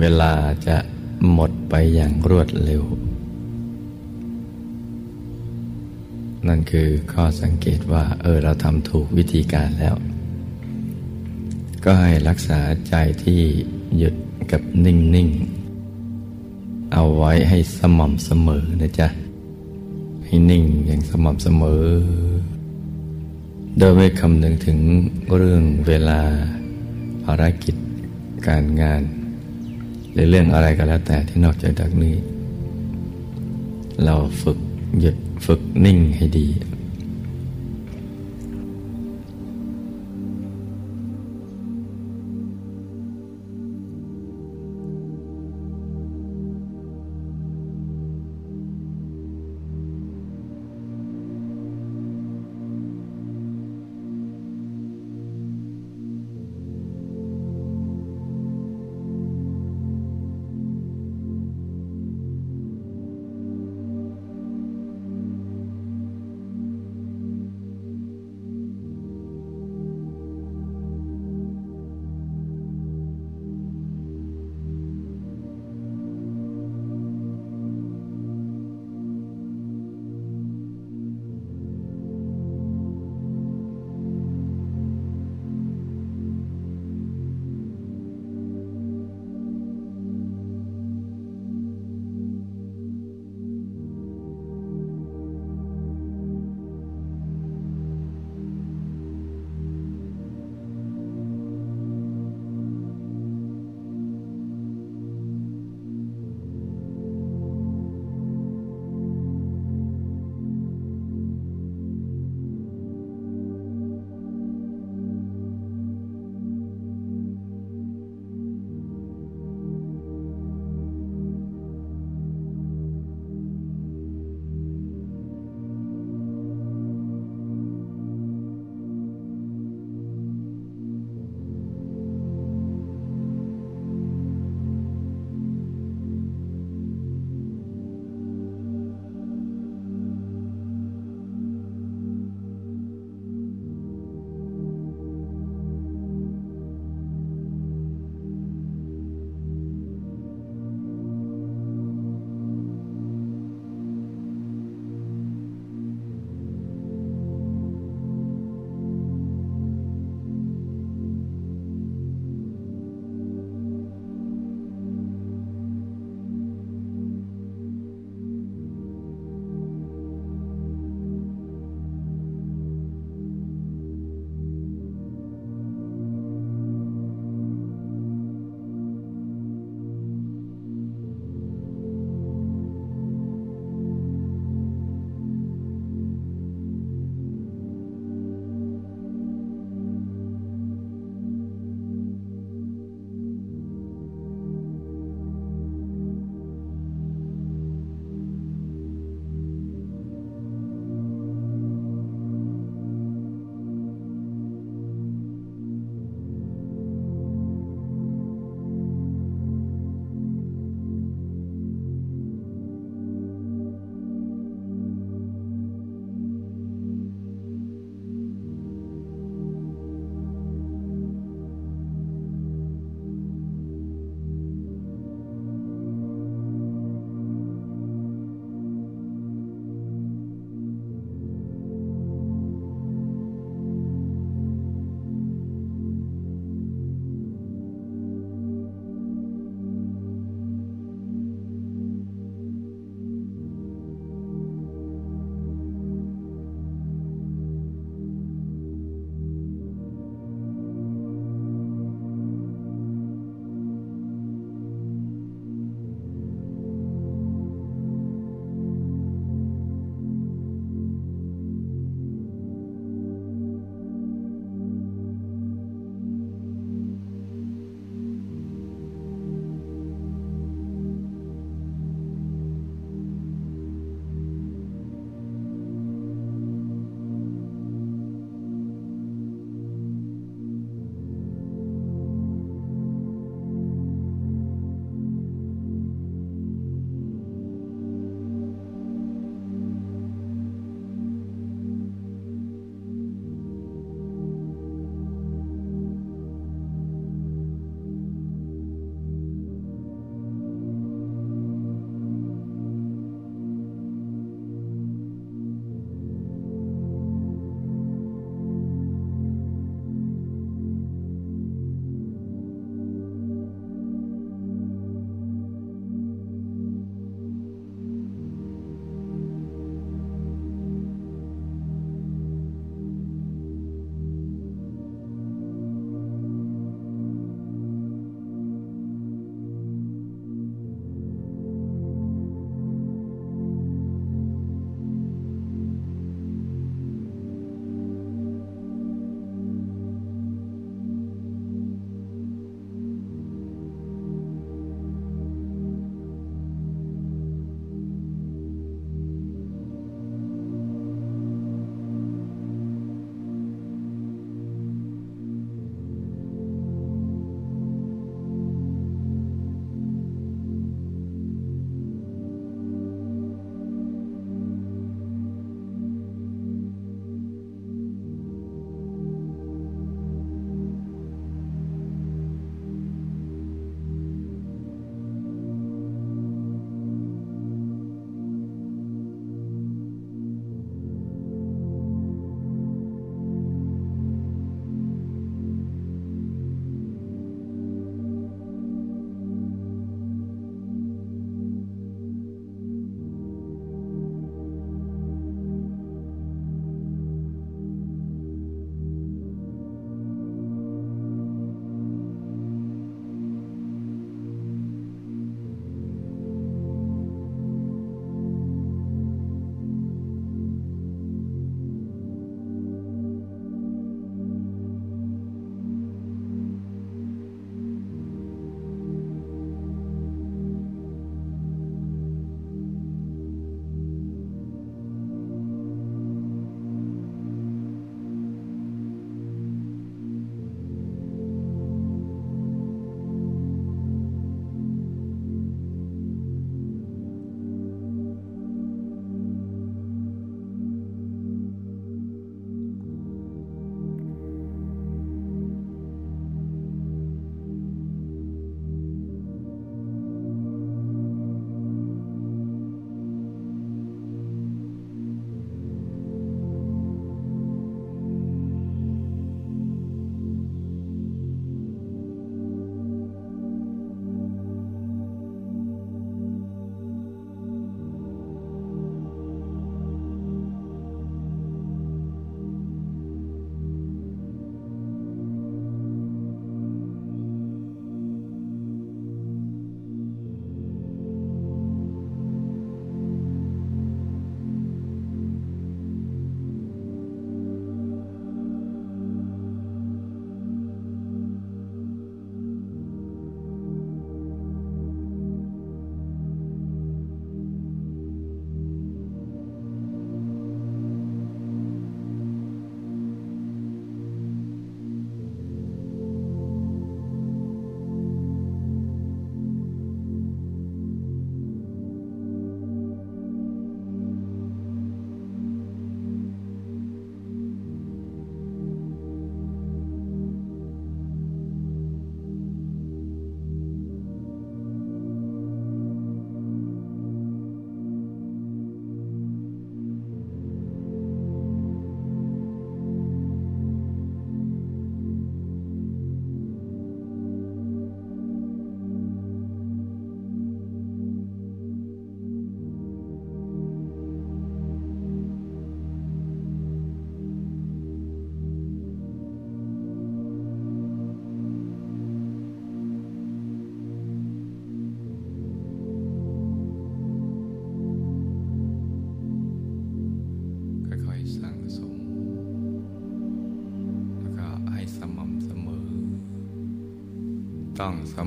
[0.00, 0.32] เวลา
[0.66, 0.76] จะ
[1.32, 2.84] หมดไปอย่างรวดเร็ว
[6.48, 9.94] นั่นคือข้อสังเกตว่า เออเราทำถูกวิธีการแล้ว
[11.84, 12.94] ก็ให้รักษาใจ
[13.24, 13.40] ที่
[13.98, 14.14] หยุด
[14.52, 15.28] กับนิ่ง
[16.10, 19.08] ๆ เอาไว้ให้สม่ำเสมอนะจ๊ะ
[20.24, 21.84] ให้นิ่งอย่างสม่ำเสมอ
[23.78, 24.78] โดยไม่คำนึงถึง
[25.36, 26.20] เรื่องเวลา
[27.24, 27.76] ภารกิจ
[28.48, 29.02] การงาน
[30.12, 32.14] หรือเรื่องอะไรก็แล้วแต่ที่นอกจากนี้
[34.04, 34.58] เราฝึก
[35.00, 36.48] หยุดฝึกนิ่งให้ดี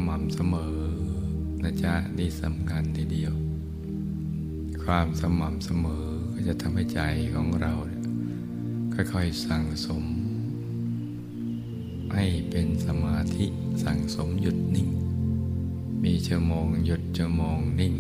[0.08, 0.76] ม่ำเสมอ
[1.64, 3.34] นะจ๊ะนี่สำคัญทีเดียว
[4.84, 7.00] ความสม่ำเสมอก็จะทำให้ใจ
[7.34, 7.74] ของเรา
[8.94, 10.04] ค่อยๆสั่งสม
[12.14, 13.46] ให้เป็นสมาธิ
[13.84, 14.90] สั่งสมหยุดนิ่ง
[16.04, 17.96] มีชั่วโมงหยุดชั่วโมงนิ่ง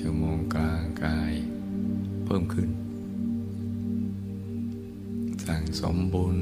[0.00, 1.32] ชั่วโมงกลางกาย
[2.24, 2.70] เพิ่มขึ้น
[5.46, 6.38] สั่งสมบุญ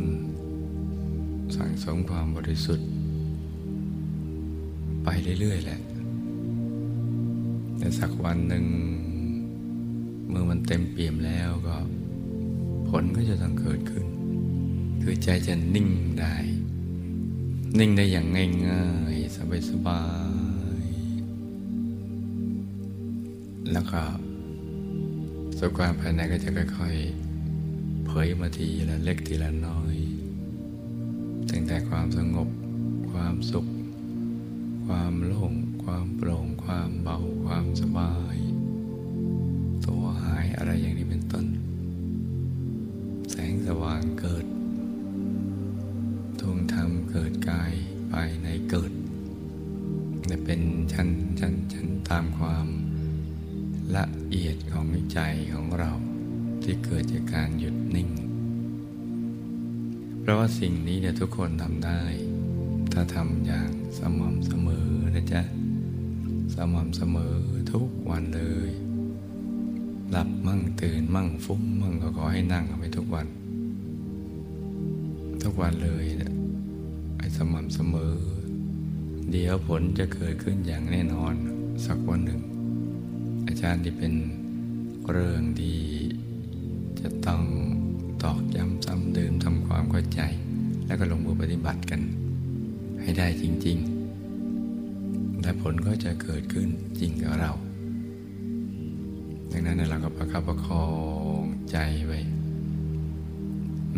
[1.56, 2.88] สั่งสมความบริสุทธิ์
[5.40, 5.80] เรื่อย ๆ แหละ
[7.78, 8.64] แต่สักวันหนึ่ง
[10.28, 11.76] เมื่อมันเต็มเปี่ยมแล้วก็
[12.88, 14.06] ผลก็จะต้องเกิดขึ้น
[15.02, 15.88] คือใจจะนิ่ง
[16.20, 16.34] ได้
[17.78, 18.26] นิ่งได้อย่าง
[18.68, 19.36] ง่ายๆ
[19.70, 20.02] สบา
[20.82, 24.02] ยๆ แล้วก็
[25.58, 29.96] สุขความภายในก็จะค่อยๆ เผยมาทีละเล็กทีละน้อย
[31.50, 32.48] ตั้งแต่ความสงบ
[33.12, 33.66] ความสุข
[34.86, 35.54] ความโล่ง
[35.84, 38.36] ความโปร่ง ความเบา ความสบาย
[39.86, 41.46] ตัวหายอะไรอย่างนี้เป็นต้น
[43.30, 44.46] แสงสว่างเกิด
[46.40, 47.72] ดวงธรรมเกิดกาย
[48.12, 48.92] ภายในเกิด
[50.30, 50.60] จะเป็น
[50.92, 51.08] ชั้น
[51.40, 52.66] ชั้นชั้นตามความ
[53.96, 55.20] ละเอียดของใจ
[55.54, 55.92] ของเรา
[56.62, 58.10] ที่เกิดจากการหยุดนิ่ง
[60.20, 62.02] เพราะว่าสิ่งนี้เนี่ยทุกคนทำได้
[62.92, 64.75] ถ้าทำอย่างสม่ำเสมอ
[66.56, 67.36] สม่ำเสมอ
[67.72, 68.70] ทุกวันเลย
[70.10, 73.26] หลับมั่งตื่นมั่งฟุ้งมั่งก็ขอให้นั่งเอาไปทุกวัน
[75.42, 76.32] ทุกวันเลยเนี่ย
[77.18, 78.14] ไอ้สม่ำเสมอ
[79.30, 81.34] เดี๋ยวผลจะเกิดขึ้นอย่างแน่นอน
[81.86, 82.40] สักวันหนึ่ง
[83.46, 84.12] อาจารย์ที่เป็น
[85.10, 85.78] เรื่องที่
[87.00, 87.42] จะต้อง
[88.22, 90.20] ตอกย้ำซ้ำเดิมทำความเข้าใจ
[90.86, 92.00] แล้วก็ลงมือปฏิบัติกัน
[93.00, 93.95] ให้ได้จริง ๆ
[95.46, 96.68] และผลก็จะเกิดขึ้น
[97.00, 97.52] จริงกับเรา
[99.50, 100.86] ดังนั้นเราก็ประคับประคอ
[101.40, 102.20] งใจไว้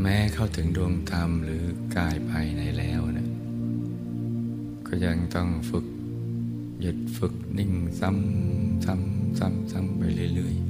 [0.00, 1.62] แม้เข้าถึงดวงธรรมหรือ
[1.96, 3.28] กายภายในแล้วนะ
[4.86, 5.86] ก็ยังต้องฝึก
[6.80, 10.02] หยุดฝึกนิ่งซ้ำซ้ำซ้ำซ้ำไป
[10.34, 10.67] เรื่อยๆ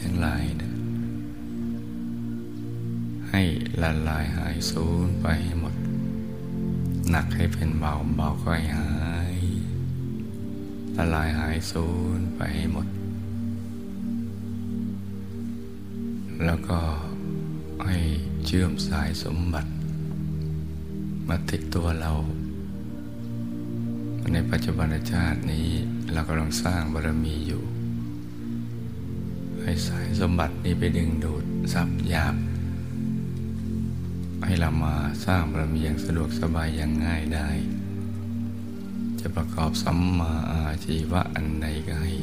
[0.00, 0.72] ทั้งหลายนะ
[3.30, 3.42] ให้
[3.82, 5.74] ละลายหายสูญไปให้หมด
[7.10, 8.92] หนักให้เป็นเบาเบาก็ให้หา
[9.34, 9.38] ย
[10.96, 12.86] ละลายหายสูญไปให้หมด
[16.44, 16.80] แล้วก็
[17.86, 17.96] ให้
[18.46, 19.70] เชื่อมสายสมบัติ
[21.28, 22.12] มาติดตัวเรา
[24.32, 25.68] ในปัจจุบันชาตินี้
[26.12, 27.62] เรากำลังสร้างบารมีอยู่
[30.20, 32.36] สมบัตินี้ไปดึงดูดทรัพย์หยาบ
[34.44, 34.94] ให้เรามา
[35.26, 37.48] สร้างบารมีอย่างสะดวกสบายอย่างง่ายได้
[39.20, 42.14] จะประกอบสัมมาอาชีวะอันใดก็ให้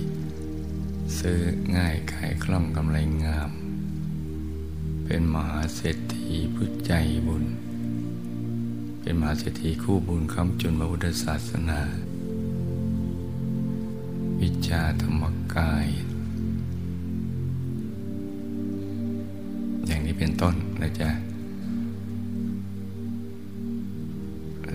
[1.20, 1.40] ซื้อ
[1.76, 3.52] ง่ายขายคล่องกำไรงาม
[5.06, 6.94] เป็นมหาเศรษฐีผู้ใจ
[7.28, 7.46] บุญ
[9.02, 11.82] เป็นมหาเศรษฐีคู่บุญคำจุนพระพุทธศาสนา
[14.42, 15.24] วิชาธรรม
[15.56, 15.88] กาย
[20.82, 21.10] นะจ๊ะ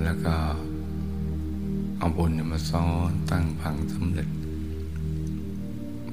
[0.03, 0.35] แล้วก็
[1.99, 4.29] เอาบุญมาซ้อนตั้งพังสำเร็จ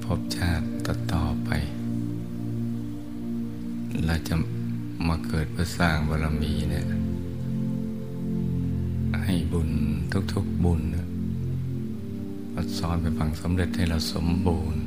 [0.03, 0.65] พบชาติ
[1.13, 1.49] ต่อไป
[4.05, 4.35] เราจะ
[5.07, 6.85] มาเกิดเพื่อสร้างบารมีเนี่ย
[9.23, 9.69] ให้บุญ
[10.33, 10.81] ทุกๆบุญ
[12.53, 14.81] มาซ้อนเป็นพังสำเร็จให้เราสมบูรณ์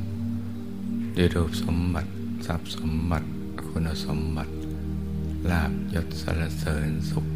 [1.17, 2.09] ด้วยรูปสมบัติ
[2.45, 3.27] ทรัพย์สมบัติ
[3.67, 4.60] คุณสมบัติ
[5.49, 7.27] ลาบยศสรรเสริญสุข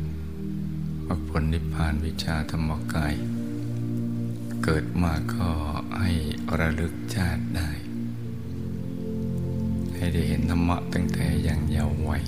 [1.07, 3.15] มรรคผลนิพพานวิชาธรรมกาย
[4.63, 5.49] เกิดมาก็
[5.99, 6.11] ให้
[6.59, 7.69] ระลึกชาติได้
[9.95, 12.23] ให้ได้เห็นธรรมะตั้งแต่อย่างเยาว์วัย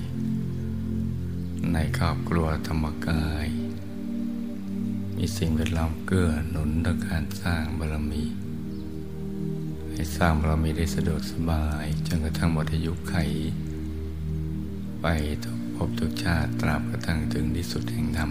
[1.72, 3.46] ในครอบครัวธรรมกาย
[5.16, 8.24] มีสิ่งแวดล้อมเกื้อหนุนต่อการสร้างบารมี
[9.92, 13.14] ให้สร้างบารมีได้สะดวกสบาย จนกระทั่งหมดอายุไข
[15.02, 15.06] ไป
[15.44, 18.30] ทุก ภพทุกชาติตราบกระทั่งถึงที่สุดแห่งธรรม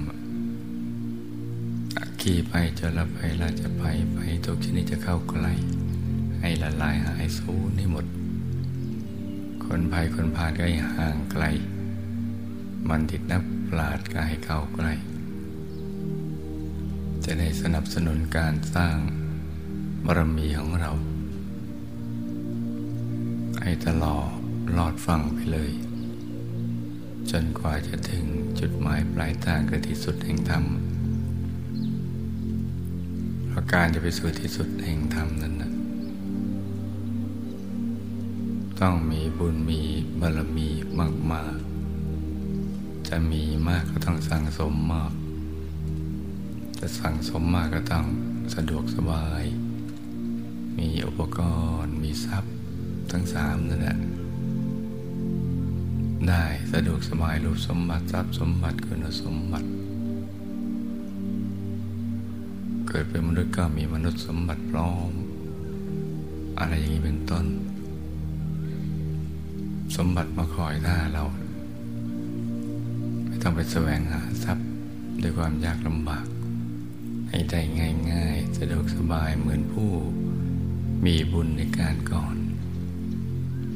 [2.22, 3.84] ขี่ไปจะละไปละจะไป
[4.14, 5.54] ไปทุกชนิดจะเข้าใกล้
[6.40, 8.06] ให้ละลายหายสูญให้หมด
[9.66, 11.44] คนภัยคนพาลก็ให้ห่างไกล
[12.90, 14.94] มันติดนับปราดก็ให้เข้าใกล้
[17.26, 18.98] จะได้สนับสนุนการสร้าง
[20.06, 20.92] บารมีของเรา
[23.62, 24.30] ให้ตลอด
[24.78, 25.72] ลอดฟังไปเลย
[27.32, 28.24] จนกว่าจะถึง
[28.60, 30.64] จุดหมายปลายทางคือที่สุดแห่งธรรม
[33.48, 35.72] เพราะการจะไปสู่ที่สุดแห่งธรรมนั้นนะ
[38.82, 39.82] ต้องมีบุญมี
[40.20, 40.70] บารมี
[41.32, 41.58] มาก
[42.34, 45.14] ๆ จะมีมากก็ต้องสั่งสมมาก
[46.80, 48.06] จะสั่งสมมากก็ต้อง
[48.56, 49.44] สะดวกสบาย
[50.78, 51.40] มีอุปก
[51.82, 52.54] รณ์ มีทรัพย์
[53.12, 53.98] ทั้งสามนั่นแหละ
[56.26, 59.68] ได้สะดวกสบายรูปสมบัติทรัพย์สมบัติคุณสมบัติ
[62.88, 65.12] เกิดเป็นมนุษย์ก็มีมนุษย์สมบัติพร้อม
[66.60, 67.46] อะไรอย่างนี้เป็นต้น
[69.98, 71.24] สมบัติมาคอยหน้าเรา
[73.26, 74.68] ไม่ต้องไปแสวงหาทรัพย์
[75.22, 76.26] ด้วยความยากลำบาก
[77.30, 77.62] ให้ได้
[78.12, 79.92] ง่ายๆ สะดวกสบายเหมือนผู้
[81.06, 82.36] มีบุญในการก่อน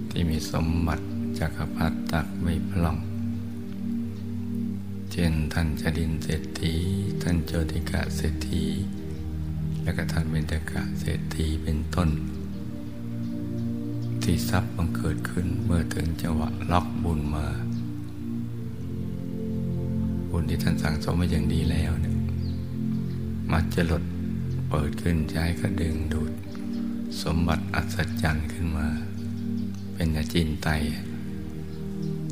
[0.10, 1.06] ที่มีสมบัติ
[1.40, 2.98] จักรพรรดิตักไม่พล่อง
[5.12, 6.74] เช่นท่านจดินเศรษฐี
[7.22, 8.64] ท่านโจติกะเศรษฐี
[9.84, 12.10] และก็ท่านเบญจกะเศรษฐีเป็นต้น
[14.24, 17.48] ที่ทรัพย์บังเกิดขึ้นเมื่อถึงจังหวะล็อกบุญมา
[20.30, 22.16] บุญที่ท่านสั่งสมมาอย่างดีแล้วเนี่ย
[23.52, 24.04] มักจะหลด
[24.70, 26.32] เปิดขึ้นใจก็ดึงดูด
[27.22, 28.88] สมบัติอัศจรรย์ขึ้นมา
[29.94, 30.82] เป็นอาจินไตย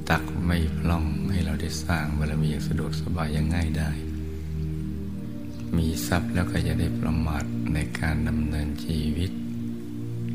[0.09, 3.91] ตักไม่พล่องให้เราได้สร้างบารมีอย่างสะดวกสบายอย่างง่ายได้
[5.77, 9.31] มีทรัพย์แล้วก็จะได้ประมาทในการดำเนินชีวิต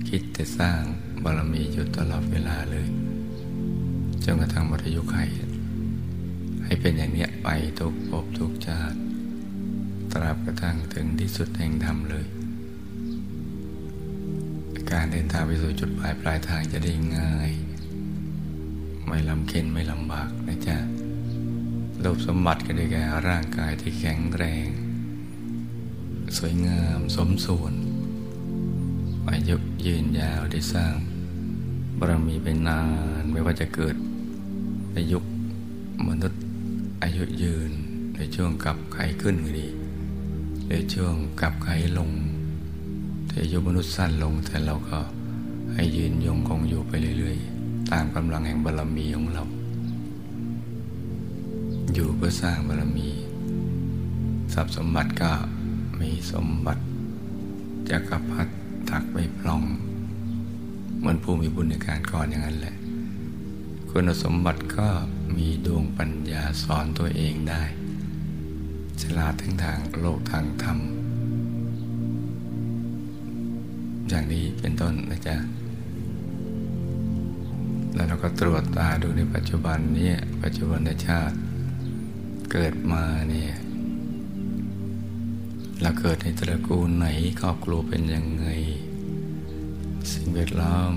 [0.09, 0.81] คิดแต่สร้าง
[1.25, 2.87] บารมีอยู่ตลอดเวลาเลย
[4.25, 5.17] จนกระทั่งหมดอายุไข
[6.65, 7.49] ให้เป็นอย่างเนี้ยไป
[7.79, 8.99] ทุกภพทุกชาติ
[10.13, 12.27] ตราบกระทั่งถึงที่สุดแห่งธรรมเลย
[14.91, 17.51] การเดินทางไปสู่จุดหมายปลายทางจะได้ง่าย
[19.49, 20.77] เค็นไม่ลำบากนะจ๊ะ
[22.03, 24.67] รูปสมบัติก็ได้แก่ร่างกายที่แข็งแรง
[26.37, 27.75] สวยงามสมส่วน
[29.31, 29.57] อายุ
[29.87, 30.97] ยืนยาวได้สร้าง
[31.99, 32.81] บารมีเป็นนา
[33.21, 33.97] นไม่ว่าจะเกิด
[34.93, 35.19] ในยุ
[36.09, 36.43] มนุษย์
[37.03, 37.71] อายุยืน
[38.17, 39.69] ในช่วงกับไขขึ้นก็ดี
[40.69, 41.69] ในช่วงกับไข
[41.99, 42.11] ลง
[43.27, 44.99] แต่อายุมนุษย์สั้นลงแต่เราก็
[45.75, 47.54] ให้ยืนยงคงอยู่ไปเรื่อยๆ
[47.95, 49.45] ตามกำลังแห่งบารรมีของเรา
[51.95, 53.09] อยู่เพื่อสร้างบารรมี
[54.55, 55.33] ทรัพย์สมบัติก็
[56.01, 56.83] มีสมบัติ
[57.91, 58.53] จักรพรรดิ
[58.91, 59.63] ตักไม่พล่อง
[60.99, 62.75] เหมือนผู้มีบุญในการก่อนอย่างนั้นแหละ
[63.91, 64.89] คุณสมบัติก็
[65.37, 67.63] มีดวงปัญญาสอนตัวเองได้
[69.03, 70.79] ฉลาดทั้งทางโลกทางธรรม
[74.09, 75.37] อย่างนี้เป็นต้นนะจ๊ะ
[77.95, 80.13] แล้วเราก็ตรวจตาดูในปัจจุบันนี้
[80.43, 81.37] ปัจจุบันชาติ
[82.53, 83.55] เกิดมาเนี่ย
[85.83, 87.07] เราเกิดในตระกูลไหน
[87.41, 88.47] ครอบครัวเป็นยังไง
[90.13, 90.93] สิ่งแวดล้อม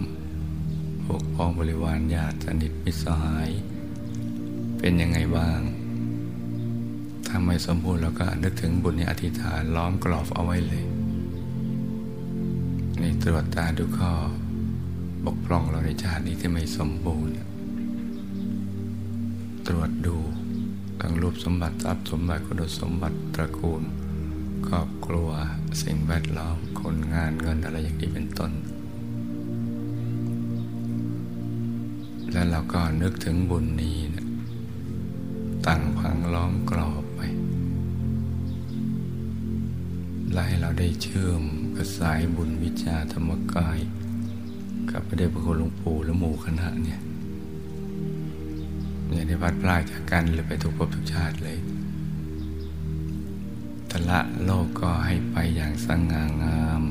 [1.03, 3.49] พวกพ้องบริวารญาติสนิทมิตรสหาย
[4.79, 5.59] เป็นยังไงบ้าง
[7.27, 10.85] ถ้าไม่สมบูรณ์เราก็นึกถึงบุญในอธิษฐานล้อมกรอบเอาไว้เลย
[12.99, 14.13] ในตรวจตาดูข้อ
[15.33, 17.33] กพร่องเราในชาตินี้ที่ไม่สมบูรณ์
[19.67, 20.17] ตรวจดู
[21.01, 23.83] ทั้งรูปสมบัติทรัพย์สมบัติคุณสมบัติตระกูล
[24.67, 25.29] ครอบครัว
[25.81, 28.51] สิ่งแวดล้อมคนงานเงินอะไรอย่างนี้เป็นต้น
[32.31, 34.25] แล้วเราก็นึกถึงบุญนี้นะ
[35.67, 37.19] ตั้งพังล้อมกรอบไป
[40.31, 41.43] และให้เราได้เชื่อม
[41.75, 43.79] กระสายบุญวิชาธรรมกาย
[44.99, 46.99] กับพระเดชพระคุณหลวงปู่และหมู่คณะเนี่ย
[49.11, 51.57] อย่าได้พัดพลาดจากกันเลยไปทุกภพทุกชาติเลย
[53.91, 56.83] ทละโลกก็ให้ไปอย่างสง่างาม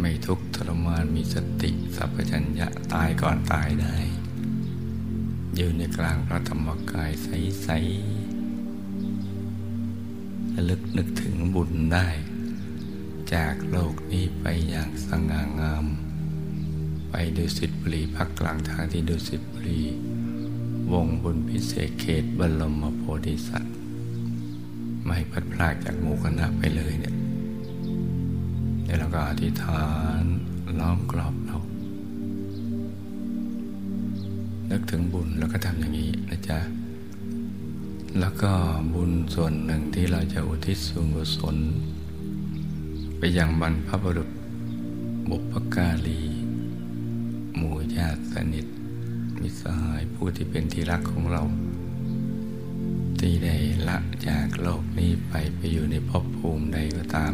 [0.00, 3.96] ไม่ทุกข์ทรมานมีสติสัพพัญญะตายก่อนตายได้
[5.56, 12.08] อยู่ในกลางพระธรรมกายใสๆระลึกนึกถึงบุญได้
[13.34, 15.86] จากโลกนี้ไปอย่างสง่างาม
[17.10, 19.82] ไปดูสิทธิบุรีพักกลางทางที่ดูสิทธิบุรี
[20.92, 23.74] วงบุญพิเศษเขตบรมโพธิสัตว์
[25.06, 27.14] ไม่พัดพลากจากหมู่คณะไปเลยเนี่ย
[28.84, 29.84] เดี๋ยวเราก็อธิษฐา
[30.20, 30.22] น
[30.78, 31.58] ล้อมกรอบเรา
[34.70, 36.58] นึกถึงบุญแล้วก็ทำอย่างนี้นะจ๊ะ
[38.18, 38.52] แล้วก็
[38.94, 41.56] บุญส่วนหนึ่งที่เราจะอุทิศส่วนกุศล
[43.18, 44.30] ไปยังบรรพบุรุษ
[45.30, 46.20] บุพการี
[47.56, 48.66] หมู่ญาติสนิท
[49.40, 51.42] มิสหายผู้ที่เป็นที่รักของเรา
[53.18, 53.56] ที่ได้
[53.88, 57.32] ละจากโลกนี้ไปไปอยู่ในภพภูมิใดก็ตาม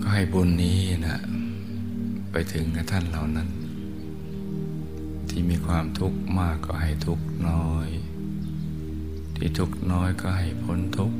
[0.00, 1.18] ก็ให้บุญนี้นะ
[2.30, 3.48] ไปถึงกับท่านเหล่านั้น
[5.28, 7.88] ที่มีความทุกข์มากก็ให้ทุกข์น้อย
[9.36, 11.19] ที่ทุกข์น้อยก็ให้พ้นทุกข์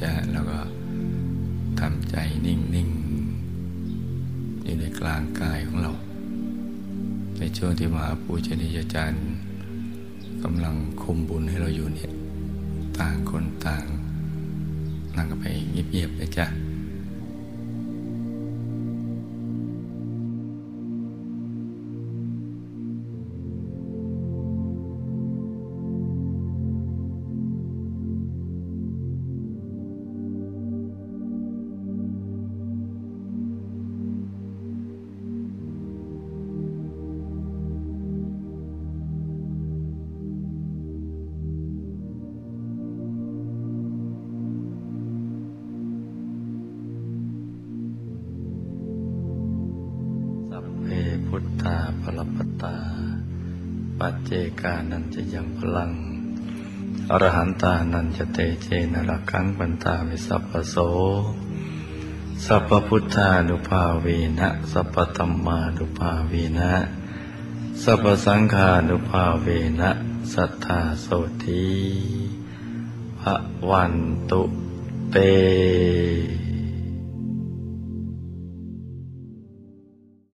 [0.00, 0.58] จะแล้วก็
[1.80, 2.16] ทำใจ
[2.46, 5.92] นิ่งๆอยู่ในกลางกายของเรา
[7.38, 9.24] ในช่วงที่มหาปูชนียาจารย์
[10.42, 12.10] กำลังคุมบุญให้เราอยู่เนี่ย
[12.98, 13.84] ต่างคนต่าง
[15.16, 16.46] นั่งกันไปเงียบๆนะจ๊ะ
[55.76, 55.90] ลัง
[57.10, 60.76] อรหันตานันจะเตเจนรักังปันตาวิสัพพโส
[62.44, 64.06] สัพพุทธานุภาเว
[64.38, 66.72] นะ สัพพธรรมานุภาเวนะ
[67.82, 69.46] สัพพสังฆานุภาเว
[69.80, 69.90] นะ
[70.32, 71.06] สัทธาโส
[71.44, 71.66] ที
[73.20, 73.36] พระ
[73.70, 73.94] วัน
[74.30, 74.42] ตุ
[75.10, 75.16] เต